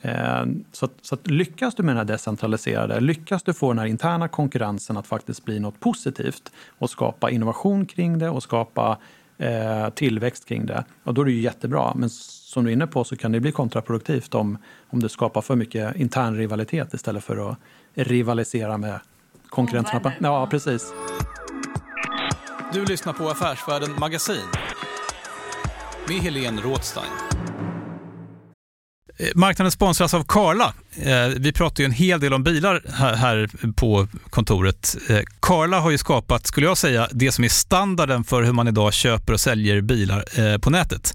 Eh, 0.00 0.44
så, 0.72 0.84
att, 0.84 0.92
så 1.02 1.14
att 1.14 1.26
lyckas 1.26 1.74
du 1.74 1.82
med 1.82 1.90
den 1.90 1.98
här 1.98 2.04
decentraliserade, 2.04 3.00
lyckas 3.00 3.42
du 3.42 3.52
få 3.52 3.68
den 3.68 3.78
här 3.78 3.86
interna 3.86 4.28
konkurrensen 4.28 4.96
att 4.96 5.06
faktiskt 5.06 5.44
bli 5.44 5.60
något 5.60 5.80
positivt 5.80 6.52
och 6.78 6.90
skapa 6.90 7.30
innovation 7.30 7.86
kring 7.86 8.18
det 8.18 8.28
och 8.28 8.42
skapa 8.42 8.98
eh, 9.38 9.90
tillväxt 9.90 10.48
kring 10.48 10.66
det, 10.66 10.84
och 11.04 11.14
då 11.14 11.20
är 11.20 11.24
det 11.24 11.32
ju 11.32 11.40
jättebra. 11.40 11.92
Men 11.94 12.10
som 12.10 12.64
du 12.64 12.70
är 12.70 12.72
inne 12.72 12.86
på 12.86 13.04
så 13.04 13.16
kan 13.16 13.32
det 13.32 13.40
bli 13.40 13.52
kontraproduktivt 13.52 14.34
om, 14.34 14.58
om 14.88 15.00
du 15.00 15.08
skapar 15.08 15.40
för 15.40 15.56
mycket 15.56 15.96
intern 15.96 16.36
rivalitet 16.36 16.94
istället 16.94 17.24
för 17.24 17.50
att 17.50 17.58
rivalisera 17.94 18.78
med 18.78 19.00
konkurrenterna. 19.48 20.12
Ja, 20.20 20.46
precis. 20.46 20.92
Du 22.72 22.84
lyssnar 22.84 23.12
på 23.12 23.28
Affärsvärlden 23.28 23.94
Magasin 23.98 24.46
med 26.08 26.16
Helene 26.16 26.62
Rådstein. 26.62 27.10
Eh, 29.18 29.28
marknaden 29.34 29.70
sponsras 29.70 30.14
av 30.14 30.24
Karla. 30.24 30.74
Eh, 30.96 31.28
vi 31.38 31.52
pratar 31.52 31.80
ju 31.80 31.84
en 31.84 31.92
hel 31.92 32.20
del 32.20 32.32
om 32.32 32.42
bilar 32.42 32.82
här 33.16 33.50
på 33.76 34.06
kontoret. 34.30 34.96
Eh, 35.08 35.20
Karla 35.40 35.80
har 35.80 35.90
ju 35.90 35.98
skapat, 35.98 36.46
skulle 36.46 36.66
jag 36.66 36.78
säga, 36.78 37.08
det 37.12 37.32
som 37.32 37.44
är 37.44 37.48
standarden 37.48 38.24
för 38.24 38.42
hur 38.42 38.52
man 38.52 38.68
idag 38.68 38.92
köper 38.92 39.32
och 39.32 39.40
säljer 39.40 39.80
bilar 39.80 40.58
på 40.58 40.70
nätet. 40.70 41.14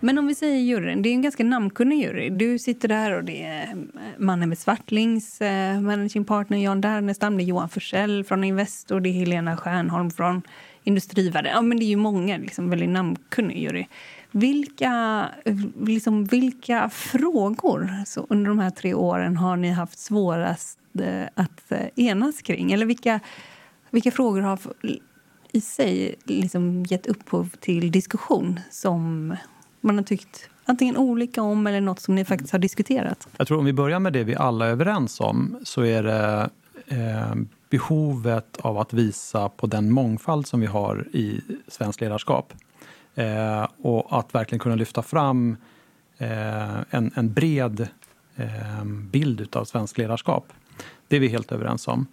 Men 0.00 0.18
om 0.18 0.26
vi 0.26 0.34
säger 0.34 0.56
juryn, 0.56 1.02
det 1.02 1.08
är 1.08 1.12
en 1.12 1.22
ganska 1.22 1.44
namnkunnig 1.44 2.02
jury. 2.02 2.30
Du 2.30 2.58
sitter 2.58 2.88
där 2.88 3.12
och 3.12 3.24
det 3.24 3.42
är 3.42 3.62
eh, 3.62 3.76
mannen 4.18 4.48
med 4.48 4.58
Svartlings 4.58 5.40
eh, 5.40 5.80
managing 5.80 6.24
partner 6.24 6.58
Jan 6.58 6.80
Dernestam, 6.80 7.36
det 7.36 7.42
är 7.42 7.44
Johan 7.44 7.68
Forsell 7.68 8.24
från 8.24 8.44
Investor, 8.44 9.00
det 9.00 9.08
är 9.08 9.12
Helena 9.12 9.56
Stjärnholm 9.56 10.10
från 10.10 10.42
Industrivärden. 10.84 11.52
Ja, 11.52 11.62
men 11.62 11.78
det 11.78 11.84
är 11.84 11.88
ju 11.88 11.96
många, 11.96 12.38
liksom, 12.38 12.70
väldigt 12.70 12.88
namnkunnig 12.88 13.58
jury. 13.58 13.86
Vilka, 14.30 15.24
eh, 15.44 15.56
liksom, 15.82 16.24
vilka 16.24 16.90
frågor 16.90 17.90
så 18.06 18.26
under 18.28 18.48
de 18.48 18.58
här 18.58 18.70
tre 18.70 18.94
åren 18.94 19.36
har 19.36 19.56
ni 19.56 19.70
haft 19.70 19.98
svårast 19.98 20.78
eh, 21.00 21.28
att 21.34 21.72
eh, 21.72 21.86
enas 21.96 22.42
kring? 22.42 22.72
Eller 22.72 22.86
vilka, 22.86 23.20
vilka 23.90 24.10
frågor 24.10 24.40
har 24.40 24.58
i 25.52 25.60
sig 25.60 26.14
liksom 26.24 26.82
gett 26.82 27.06
upphov 27.06 27.50
till 27.60 27.92
diskussion 27.92 28.60
som 28.70 29.36
man 29.86 29.96
har 29.96 30.04
tyckt 30.04 30.48
antingen 30.64 30.96
olika 30.96 31.42
om 31.42 31.66
eller 31.66 31.80
nåt 31.80 32.00
som 32.00 32.14
ni 32.14 32.24
faktiskt 32.24 32.52
har 32.52 32.58
diskuterat? 32.58 33.28
Jag 33.36 33.48
tror 33.48 33.58
om 33.58 33.64
vi 33.64 33.72
börjar 33.72 33.98
med 33.98 34.12
det 34.12 34.24
vi 34.24 34.36
alla 34.36 34.66
är 34.66 34.70
överens 34.70 35.20
om 35.20 35.58
så 35.64 35.82
är 35.82 36.02
det 36.02 36.50
eh, 36.86 37.34
behovet 37.70 38.56
av 38.60 38.78
att 38.78 38.92
visa 38.92 39.48
på 39.48 39.66
den 39.66 39.90
mångfald 39.90 40.46
som 40.46 40.60
vi 40.60 40.66
har 40.66 41.08
i 41.12 41.40
svenskt 41.68 42.00
ledarskap. 42.00 42.52
Eh, 43.14 43.66
och 43.82 44.18
att 44.18 44.34
verkligen 44.34 44.60
kunna 44.60 44.74
lyfta 44.74 45.02
fram 45.02 45.56
eh, 46.18 46.76
en, 46.90 47.10
en, 47.14 47.32
bred 47.32 47.88
eh, 48.36 48.84
bild 48.84 49.56
av 49.56 49.64
svensk 49.64 49.98
ledarskap. 49.98 50.52
Det 51.08 51.16
är 51.16 51.20
vi 51.20 51.28
helt 51.28 51.52
överens 51.52 51.88
om. 51.88 52.06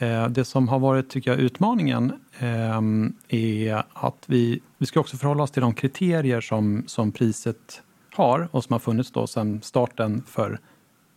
Eh, 0.00 0.28
det 0.28 0.44
som 0.44 0.68
har 0.68 0.78
varit 0.78 1.08
tycker 1.08 1.30
jag, 1.30 1.40
utmaningen 1.40 2.12
eh, 2.38 2.80
är 3.28 3.82
att 3.92 4.24
vi, 4.26 4.60
vi 4.78 4.86
ska 4.86 5.00
också 5.00 5.16
förhålla 5.16 5.42
oss 5.42 5.50
till 5.50 5.62
de 5.62 5.74
kriterier 5.74 6.40
som, 6.40 6.84
som 6.86 7.12
priset 7.12 7.82
har 8.14 8.48
och 8.50 8.64
som 8.64 8.72
har 8.72 8.80
funnits 8.80 9.10
då 9.10 9.26
sedan 9.26 9.60
starten 9.62 10.22
för 10.26 10.58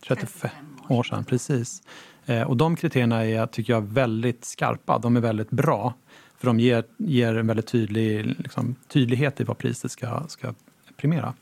35 0.06 0.50
år 0.88 1.02
sedan. 1.02 1.24
Precis. 1.24 1.82
Eh, 2.26 2.42
och 2.42 2.56
de 2.56 2.76
kriterierna 2.76 3.24
är, 3.24 3.46
tycker 3.46 3.72
jag, 3.72 3.80
väldigt 3.80 4.44
skarpa. 4.44 4.98
De 4.98 5.16
är 5.16 5.20
väldigt 5.20 5.50
bra. 5.50 5.94
För 6.38 6.46
de 6.46 6.60
ger, 6.60 6.84
ger 6.96 7.36
en 7.36 7.46
väldigt 7.46 7.66
tydlig 7.66 8.26
liksom, 8.26 8.74
tydlighet 8.88 9.40
i 9.40 9.44
vad 9.44 9.58
priset 9.58 9.90
ska, 9.90 10.22
ska 10.28 10.54
primera. 10.96 11.34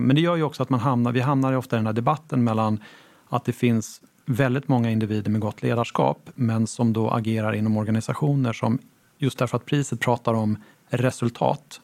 Men 0.00 0.08
det 0.08 0.20
gör 0.20 0.36
ju 0.36 0.42
också 0.42 0.62
att 0.62 0.70
man 0.70 0.80
hamnar, 0.80 1.12
vi 1.12 1.20
hamnar 1.20 1.52
ofta 1.52 1.76
i 1.76 1.78
den 1.78 1.86
här 1.86 1.92
debatten 1.92 2.44
mellan 2.44 2.80
att 3.28 3.44
det 3.44 3.52
finns 3.52 4.00
väldigt 4.26 4.68
många 4.68 4.90
individer 4.90 5.30
med 5.30 5.40
gott 5.40 5.62
ledarskap 5.62 6.30
men 6.34 6.66
som 6.66 6.92
då 6.92 7.10
agerar 7.10 7.52
inom 7.52 7.76
organisationer 7.76 8.52
som 8.52 8.78
just 9.18 9.38
därför 9.38 9.56
att 9.56 9.64
priset 9.64 10.00
pratar 10.00 10.34
om 10.34 10.62
resultat. 10.88 11.80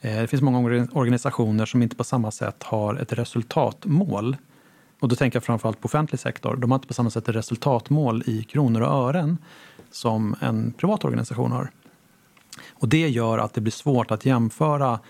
Eh, 0.00 0.20
det 0.20 0.26
finns 0.26 0.42
många 0.42 0.88
organisationer 0.92 1.66
som 1.66 1.82
inte 1.82 1.96
på 1.96 2.04
samma 2.04 2.30
sätt 2.30 2.62
har 2.62 2.94
ett 2.94 3.12
resultatmål. 3.12 4.36
Och 5.00 5.08
då 5.08 5.16
tänker 5.16 5.36
jag 5.36 5.44
framförallt 5.44 5.80
på 5.80 5.86
offentlig 5.86 6.20
sektor. 6.20 6.56
De 6.56 6.70
har 6.70 6.76
inte 6.76 6.88
på 6.88 6.94
samma 6.94 7.10
sätt 7.10 7.28
ett 7.28 7.34
resultatmål 7.34 8.22
i 8.26 8.42
kronor 8.42 8.80
och 8.80 9.08
ören 9.08 9.38
som 9.90 10.36
en 10.40 10.72
privat 10.72 11.04
organisation 11.04 11.52
har. 11.52 11.70
Och 12.70 12.88
det 12.88 13.08
gör 13.08 13.38
att 13.38 13.54
det 13.54 13.60
blir 13.60 13.72
svårt 13.72 14.10
att 14.10 14.26
jämföra 14.26 15.00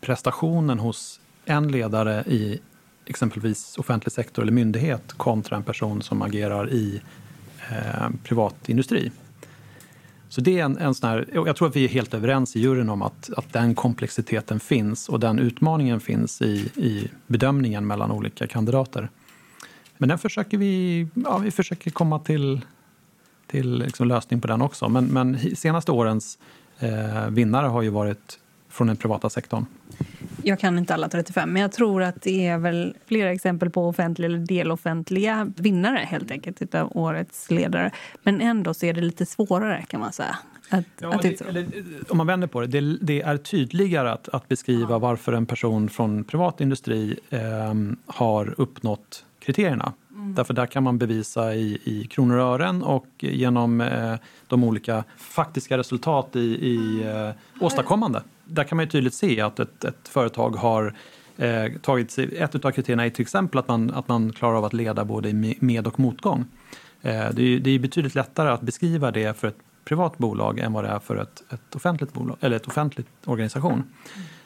prestationen 0.00 0.78
hos 0.78 1.20
en 1.44 1.68
ledare 1.68 2.24
i 2.26 2.60
exempelvis 3.06 3.78
offentlig 3.78 4.12
sektor 4.12 4.42
eller 4.42 4.52
myndighet 4.52 5.12
kontra 5.12 5.56
en 5.56 5.62
person 5.62 6.02
som 6.02 6.22
agerar 6.22 6.72
i 6.72 7.00
eh, 7.70 8.08
privat 8.24 8.68
industri. 8.68 9.10
Så 10.28 10.40
det 10.40 10.58
är 10.58 10.64
en, 10.64 10.78
en 10.78 10.94
sån 10.94 11.10
här, 11.10 11.28
jag 11.32 11.56
tror 11.56 11.68
att 11.68 11.76
vi 11.76 11.84
är 11.84 11.88
helt 11.88 12.14
överens 12.14 12.56
i 12.56 12.60
juryn 12.60 12.88
om 12.88 13.02
att, 13.02 13.30
att 13.36 13.52
den 13.52 13.74
komplexiteten 13.74 14.60
finns 14.60 15.08
och 15.08 15.20
den 15.20 15.38
utmaningen 15.38 16.00
finns 16.00 16.42
i, 16.42 16.70
i 16.76 17.10
bedömningen 17.26 17.86
mellan 17.86 18.10
olika 18.10 18.46
kandidater. 18.46 19.10
Men 19.98 20.08
den 20.08 20.18
försöker 20.18 20.58
vi, 20.58 21.08
ja, 21.14 21.38
vi 21.38 21.50
försöker 21.50 21.90
komma 21.90 22.18
till, 22.18 22.60
till 23.46 23.78
liksom 23.78 24.08
lösning 24.08 24.40
på 24.40 24.46
den 24.46 24.62
också. 24.62 24.88
Men, 24.88 25.04
men 25.04 25.56
senaste 25.56 25.92
årens 25.92 26.38
eh, 26.78 27.28
vinnare 27.28 27.66
har 27.66 27.82
ju 27.82 27.90
varit 27.90 28.38
från 28.68 28.86
den 28.86 28.96
privata 28.96 29.30
sektorn. 29.30 29.66
Jag 30.48 30.58
kan 30.58 30.78
inte 30.78 30.94
alla 30.94 31.08
35, 31.08 31.52
men 31.52 31.62
jag 31.62 31.72
tror 31.72 32.02
att 32.02 32.22
det 32.22 32.46
är 32.46 32.58
väl 32.58 32.96
flera 33.06 33.32
exempel 33.32 33.70
på 33.70 33.88
offentliga 33.88 34.26
eller 34.26 34.38
deloffentliga 34.38 35.52
vinnare 35.56 35.98
helt 35.98 36.30
enkelt 36.30 36.62
utav 36.62 36.96
årets 36.96 37.50
ledare. 37.50 37.90
Men 38.22 38.40
ändå 38.40 38.74
så 38.74 38.86
är 38.86 38.92
det 38.92 39.00
lite 39.00 39.26
svårare 39.26 39.84
kan 39.88 40.00
man 40.00 40.12
säga. 40.12 40.36
Att, 40.70 40.84
ja, 41.00 41.14
att 41.14 41.22
det, 41.22 41.40
eller, 41.40 41.66
om 42.08 42.16
man 42.16 42.26
vänder 42.26 42.46
på 42.46 42.60
det, 42.60 42.66
det, 42.66 42.98
det 43.00 43.22
är 43.22 43.36
tydligare 43.36 44.10
att, 44.10 44.28
att 44.28 44.48
beskriva 44.48 44.90
ja. 44.90 44.98
varför 44.98 45.32
en 45.32 45.46
person 45.46 45.88
från 45.88 46.24
privat 46.24 46.60
industri 46.60 47.18
eh, 47.30 47.40
har 48.06 48.54
uppnått 48.56 49.24
kriterierna. 49.38 49.92
Mm. 50.14 50.34
Därför 50.34 50.54
där 50.54 50.66
kan 50.66 50.82
man 50.82 50.98
bevisa 50.98 51.54
i, 51.54 51.78
i 51.84 52.06
kronor 52.06 52.36
och 52.36 52.44
ören 52.44 52.82
och 52.82 53.06
genom 53.18 53.80
eh, 53.80 54.14
de 54.46 54.64
olika 54.64 55.04
faktiska 55.16 55.78
resultat 55.78 56.36
i, 56.36 56.40
i 56.40 57.02
eh, 57.06 57.64
åstadkommande. 57.64 58.22
Där 58.46 58.64
kan 58.64 58.76
man 58.76 58.88
tydligt 58.88 59.14
se 59.14 59.40
att 59.40 59.60
ett, 59.60 59.84
ett 59.84 60.08
företag 60.08 60.50
har 60.50 60.94
eh, 61.36 61.72
tagit 61.82 62.10
sig, 62.10 62.36
ett 62.36 62.64
av 62.64 62.70
kriterierna 62.70 63.06
är 63.06 63.10
till 63.10 63.22
exempel 63.22 63.58
att 63.58 63.68
man, 63.68 63.90
att 63.90 64.08
man 64.08 64.32
klarar 64.32 64.56
av 64.56 64.64
att 64.64 64.72
leda 64.72 65.04
både 65.04 65.32
med 65.60 65.86
och 65.86 66.00
motgång. 66.00 66.44
Eh, 67.02 67.30
det, 67.32 67.42
är, 67.42 67.60
det 67.60 67.70
är 67.70 67.78
betydligt 67.78 68.14
lättare 68.14 68.50
att 68.50 68.60
beskriva 68.60 69.10
det 69.10 69.38
för 69.38 69.48
ett 69.48 69.58
privat 69.84 70.18
bolag 70.18 70.58
än 70.58 70.72
vad 70.72 70.84
det 70.84 70.90
är 70.90 70.98
för 70.98 71.16
ett, 71.16 71.42
ett 71.52 71.74
offentligt 71.74 72.12
bolag 72.12 72.36
eller 72.40 72.56
ett 72.56 72.66
offentligt 72.66 73.08
organisation. 73.24 73.82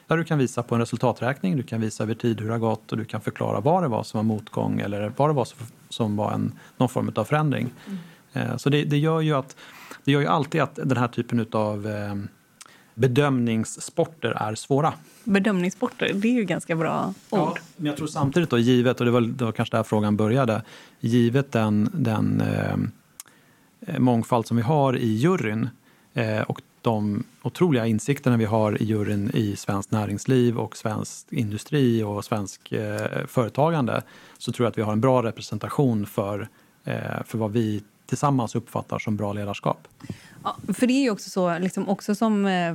Där 0.06 0.16
du 0.16 0.24
kan 0.24 0.38
visa 0.38 0.62
på 0.62 0.74
en 0.74 0.80
resultaträkning, 0.80 1.56
du 1.56 1.62
kan 1.62 1.80
visa 1.80 2.02
över 2.04 2.14
tid 2.14 2.40
hur 2.40 2.46
det 2.46 2.54
har 2.54 2.58
gått 2.58 2.92
och 2.92 2.98
du 2.98 3.04
kan 3.04 3.20
förklara 3.20 3.60
vad 3.60 3.82
det 3.82 3.88
var 3.88 4.02
som 4.02 4.18
var 4.18 4.22
motgång 4.22 4.80
eller 4.80 5.12
vad 5.16 5.28
det 5.28 5.32
var 5.32 5.48
som 5.88 6.16
var 6.16 6.32
en, 6.32 6.58
någon 6.76 6.88
form 6.88 7.12
av 7.16 7.24
förändring. 7.24 7.70
Mm. 8.34 8.58
Så 8.58 8.70
det, 8.70 8.84
det, 8.84 8.98
gör 8.98 9.20
ju 9.20 9.34
att, 9.34 9.56
det 10.04 10.12
gör 10.12 10.20
ju 10.20 10.26
alltid 10.26 10.60
att 10.60 10.74
den 10.74 10.96
här 10.96 11.08
typen 11.08 11.46
av 11.52 11.86
eh, 11.86 12.14
bedömningssporter 13.00 14.30
är 14.30 14.54
svåra. 14.54 14.92
Bedömningssporter, 15.24 16.10
det 16.14 16.28
är 16.28 16.32
ju 16.32 16.44
ganska 16.44 16.76
bra 16.76 17.14
ord. 17.30 17.38
Ja, 17.40 17.54
men 17.76 17.86
jag 17.86 17.96
tror 17.96 18.06
samtidigt 18.06 18.50
då, 18.50 18.58
givet, 18.58 19.00
och 19.00 19.06
det 19.06 19.12
var, 19.12 19.20
det 19.20 19.44
var 19.44 19.52
kanske 19.52 19.76
där 19.76 19.82
frågan 19.82 20.16
började, 20.16 20.62
givet 21.00 21.52
den, 21.52 21.90
den 21.92 22.40
eh, 22.40 23.98
mångfald 23.98 24.46
som 24.46 24.56
vi 24.56 24.62
har 24.62 24.96
i 24.96 25.06
juryn 25.06 25.68
eh, 26.14 26.40
och 26.40 26.60
de 26.82 27.24
otroliga 27.42 27.86
insikterna 27.86 28.36
vi 28.36 28.44
har 28.44 28.82
i 28.82 28.84
juryn 28.84 29.30
i 29.34 29.56
svenskt 29.56 29.90
näringsliv 29.90 30.58
och 30.58 30.76
svensk 30.76 31.32
industri 31.32 32.02
och 32.02 32.24
svensk 32.24 32.72
eh, 32.72 33.26
företagande 33.26 34.02
så 34.38 34.52
tror 34.52 34.64
jag 34.64 34.70
att 34.70 34.78
vi 34.78 34.82
har 34.82 34.92
en 34.92 35.00
bra 35.00 35.22
representation 35.22 36.06
för, 36.06 36.48
eh, 36.84 37.22
för 37.24 37.38
vad 37.38 37.52
vi 37.52 37.82
tillsammans 38.10 38.54
uppfattar 38.54 38.98
som 38.98 39.16
bra 39.16 39.32
ledarskap. 39.32 39.88
Ja, 40.44 40.56
för 40.74 40.86
det 40.86 40.92
är 40.92 41.02
ju 41.02 41.10
också 41.10 41.30
så, 41.30 41.58
liksom 41.58 41.88
också 41.88 42.14
som 42.14 42.46
eh, 42.46 42.74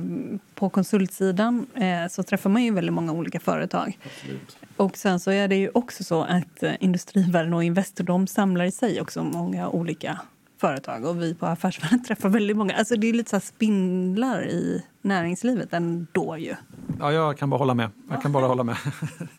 på 0.54 0.70
konsultsidan 0.70 1.66
eh, 1.74 2.08
så 2.10 2.22
träffar 2.22 2.50
man 2.50 2.64
ju 2.64 2.70
väldigt 2.70 2.92
många 2.92 3.12
olika 3.12 3.40
företag. 3.40 3.98
Absolut. 4.04 4.56
Och 4.76 4.96
sen 4.96 5.20
så 5.20 5.30
är 5.30 5.48
det 5.48 5.56
ju 5.56 5.70
också 5.74 6.04
så 6.04 6.22
att 6.22 6.62
eh, 6.62 6.72
Industrivärden 6.80 7.54
och 7.54 7.64
Investor 7.64 8.04
de 8.04 8.26
samlar 8.26 8.64
i 8.64 8.70
sig 8.70 9.00
också 9.00 9.24
många 9.24 9.68
olika 9.68 10.20
företag 10.60 11.04
och 11.04 11.22
vi 11.22 11.34
på 11.34 11.46
Affärsvärlden 11.46 12.04
träffar 12.08 12.28
väldigt 12.28 12.56
många. 12.56 12.74
Alltså 12.74 12.96
det 12.96 13.06
är 13.06 13.12
lite 13.12 13.30
så 13.30 13.40
spindlar 13.40 14.44
i 14.44 14.84
näringslivet 15.02 15.72
ändå 15.72 16.36
ju. 16.36 16.54
Ja, 16.98 17.12
jag 17.12 17.38
kan 17.38 17.50
bara 17.50 17.58
hålla 17.58 17.74
med. 17.74 17.90
Jag 18.10 18.22
kan 18.22 18.32
bara 18.32 18.46
hålla 18.46 18.62
med. 18.62 18.76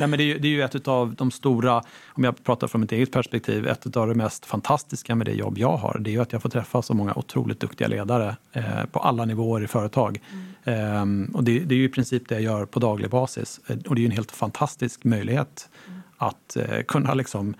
Nej, 0.00 0.08
men 0.08 0.18
det, 0.18 0.22
är 0.22 0.26
ju, 0.26 0.38
det 0.38 0.48
är 0.48 0.50
ju 0.50 0.62
ett 0.62 0.88
av 0.88 1.14
de 1.14 1.30
stora, 1.30 1.82
om 2.06 2.24
jag 2.24 2.44
pratar 2.44 2.66
från 2.66 2.80
mitt 2.80 2.92
eget 2.92 3.12
perspektiv, 3.12 3.66
ett 3.66 3.96
av 3.96 4.08
det 4.08 4.14
mest 4.14 4.46
fantastiska 4.46 5.14
med 5.14 5.26
det 5.26 5.32
jobb 5.32 5.58
jag 5.58 5.76
har. 5.76 5.98
Det 6.00 6.10
är 6.10 6.12
ju 6.12 6.20
att 6.20 6.32
jag 6.32 6.42
får 6.42 6.48
träffa 6.48 6.82
så 6.82 6.94
många 6.94 7.14
otroligt 7.14 7.60
duktiga 7.60 7.88
ledare 7.88 8.36
eh, 8.52 8.84
på 8.92 8.98
alla 8.98 9.24
nivåer 9.24 9.62
i 9.62 9.66
företag. 9.66 10.20
Mm. 10.64 11.24
Eh, 11.24 11.36
och 11.36 11.44
det, 11.44 11.58
det, 11.58 11.74
är 11.74 11.78
ju 11.78 11.84
i 11.84 11.88
princip 11.88 12.28
det 12.28 12.34
jag 12.34 12.42
gör 12.42 12.66
på 12.66 12.80
daglig 12.80 13.10
basis. 13.10 13.60
Eh, 13.66 13.76
och 13.88 13.94
det 13.94 13.98
är 13.98 14.02
ju 14.02 14.06
en 14.06 14.12
helt 14.12 14.32
fantastisk 14.32 15.04
möjlighet 15.04 15.68
mm. 15.86 16.00
att 16.16 16.56
eh, 16.56 16.82
kunna 16.82 17.14
liksom 17.14 17.54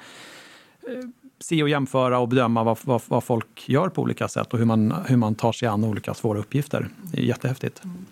eh, 0.88 1.08
se 1.40 1.62
och 1.62 1.68
jämföra 1.68 2.18
och 2.18 2.28
bedöma 2.28 2.64
vad, 2.64 2.78
vad, 2.82 3.02
vad, 3.08 3.24
folk 3.24 3.68
gör 3.68 3.88
på 3.88 4.02
olika 4.02 4.28
sätt 4.28 4.52
och 4.52 4.58
hur 4.58 4.66
man, 4.66 4.94
hur 5.06 5.16
man 5.16 5.34
tar 5.34 5.52
sig 5.52 5.68
an 5.68 5.84
olika 5.84 6.14
svåra 6.14 6.38
uppgifter. 6.38 6.88
Det 7.02 7.20
är 7.20 7.24
jättehäftigt. 7.24 7.84
Mm. 7.84 8.06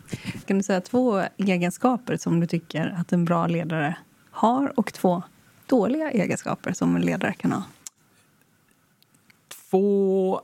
Kan 0.46 0.56
du 0.56 0.62
säga 0.62 0.80
två 0.80 1.22
egenskaper 1.36 2.16
som 2.16 2.40
du 2.40 2.46
tycker 2.46 2.96
att 3.00 3.12
en 3.12 3.24
bra 3.24 3.46
ledare 3.46 3.96
har 4.38 4.72
och 4.78 4.92
två 4.92 5.22
dåliga 5.66 6.10
egenskaper 6.10 6.72
som 6.72 6.96
en 6.96 7.02
ledare 7.02 7.32
kan 7.32 7.52
ha? 7.52 7.62
Två, 9.70 10.40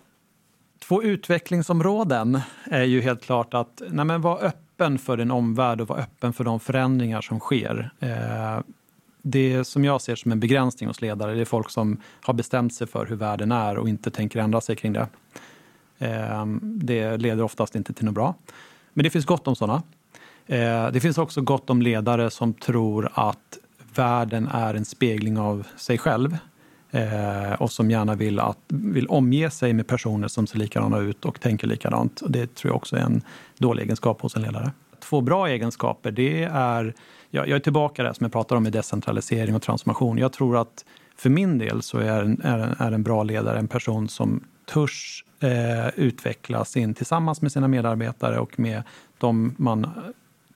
två 0.79 1.03
utvecklingsområden 1.03 2.41
är 2.65 2.83
ju 2.83 3.01
helt 3.01 3.23
klart 3.23 3.55
att 3.55 3.83
nej 3.91 4.05
men 4.05 4.21
vara 4.21 4.39
öppen 4.39 4.99
för 4.99 5.17
din 5.17 5.31
omvärld 5.31 5.81
och 5.81 5.89
vara 5.89 5.99
öppen 5.99 6.33
för 6.33 6.45
de 6.45 6.61
förändringar 6.61 7.21
som 7.21 7.41
sker. 7.41 7.91
Eh, 8.01 8.61
det 9.23 9.65
som 9.65 9.85
jag 9.85 10.01
ser 10.01 10.17
som 10.17 10.33
en 10.33 10.41
begränsning 10.41 10.89
hos 10.89 11.01
ledare 11.01 11.35
det 11.35 11.41
är 11.41 11.45
folk 11.45 11.71
som 11.71 12.01
har 12.21 12.35
bestämt 12.35 12.75
sig 12.75 12.87
för 12.87 13.07
hur 13.07 13.17
världen 13.17 13.53
är 13.53 13.79
och 13.79 13.89
inte 13.89 14.11
tänker 14.11 14.41
ändra 14.41 14.61
sig 14.61 14.77
kring 14.77 14.93
det. 14.93 15.09
Eh, 15.99 16.47
det 16.63 17.17
leder 17.17 17.43
oftast 17.43 17.75
inte 17.77 17.93
till 17.93 18.05
något 18.05 18.15
bra. 18.15 18.35
Men 18.93 19.05
det 19.05 19.11
finns 19.11 19.27
gott 19.27 19.49
om 19.49 19.57
sådana. 19.57 19.83
Eh, 20.47 20.91
det 20.91 21.01
finns 21.01 21.19
också 21.19 21.41
gott 21.41 21.71
om 21.71 21.83
ledare 21.83 22.31
som 22.31 22.55
tror 22.55 23.11
att 23.15 23.59
världen 23.95 24.49
är 24.53 24.75
en 24.75 24.85
spegling 24.85 25.39
av 25.39 25.67
sig 25.77 25.99
själv 25.99 26.37
eh, 26.91 27.53
och 27.53 27.73
som 27.73 27.91
gärna 27.91 28.15
vill, 28.15 28.41
att, 28.41 28.59
vill 28.69 29.07
omge 29.07 29.51
sig 29.51 29.73
med 29.73 29.87
personer 29.87 30.29
som 30.29 30.47
ser 30.47 30.59
likadana 30.59 30.99
ut 30.99 31.25
och 31.25 31.41
tänker 31.41 31.67
likadant. 31.67 32.21
Och 32.21 32.31
det 32.31 32.55
tror 32.55 32.71
jag 32.71 32.77
också 32.77 32.97
är 32.97 33.01
en 33.01 33.23
dålig 33.59 33.83
egenskap 33.83 34.21
hos 34.21 34.37
en 34.37 34.43
ledare. 34.43 34.73
Två 35.01 35.21
bra 35.21 35.49
egenskaper, 35.49 36.11
det 36.11 36.45
är, 36.53 36.95
jag, 37.31 37.49
jag 37.49 37.57
är 37.57 37.61
tillbaka 37.61 38.03
där 38.03 38.13
som 38.13 38.25
jag 38.25 38.33
pratade 38.33 38.57
om 38.57 38.63
med 38.63 38.73
decentralisering 38.73 39.55
och 39.55 39.63
transformation. 39.63 40.19
Jag 40.19 40.33
tror 40.33 40.57
att 40.57 40.85
för 41.17 41.31
min 41.31 41.59
del 41.59 41.83
så 41.83 41.99
är 41.99 42.23
en, 42.23 42.41
är 42.43 42.59
en, 42.59 42.77
är 42.79 42.93
en 42.93 43.03
bra 43.03 43.23
ledare 43.23 43.59
en 43.59 43.69
person 43.69 44.09
som 44.09 44.45
törs 44.67 45.25
eh, 45.41 45.89
utvecklas 45.97 46.71
sin 46.71 46.95
tillsammans 46.95 47.43
med 47.43 47.53
sina 47.53 47.69
medarbetare 47.69 48.39
och 48.39 48.59
med 48.59 48.83
de 49.19 49.55
man 49.59 49.91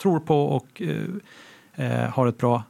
tror 0.03 0.20
på 0.20 0.44
och 0.44 0.83
eh, 0.83 1.85
eh 1.87 2.11
har 2.11 2.27
ett 2.27 2.38
bra, 2.38 2.62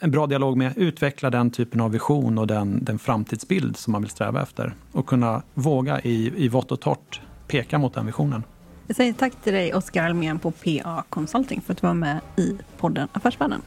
en 0.00 0.10
bra 0.10 0.26
dialog 0.26 0.56
med. 0.56 0.72
Utveckla 0.76 1.30
den 1.30 1.50
typen 1.50 1.80
av 1.80 1.90
vision 1.90 2.38
och 2.38 2.46
den, 2.46 2.84
den 2.84 2.98
framtidsbild 2.98 3.76
som 3.76 3.92
man 3.92 4.02
vill 4.02 4.10
sträva 4.10 4.42
efter 4.42 4.74
och 4.92 5.06
kunna 5.06 5.42
våga 5.54 6.00
i, 6.00 6.32
i 6.44 6.48
vått 6.48 6.72
och 6.72 6.80
torrt 6.80 7.20
peka 7.46 7.78
mot 7.78 7.94
den 7.94 8.06
visionen. 8.06 8.44
Jag 8.86 8.96
säger 8.96 9.12
tack 9.12 9.32
till 9.42 9.52
dig, 9.52 9.74
Oskar 9.74 10.04
Almén 10.04 10.38
på 10.38 10.50
PA 10.50 11.04
Consulting, 11.08 11.60
för 11.60 11.72
att 11.72 11.80
du 11.80 11.86
var 11.86 11.94
med 11.94 12.20
i 12.36 12.58
podden 12.78 13.08
Affärsvärlden. 13.12 13.62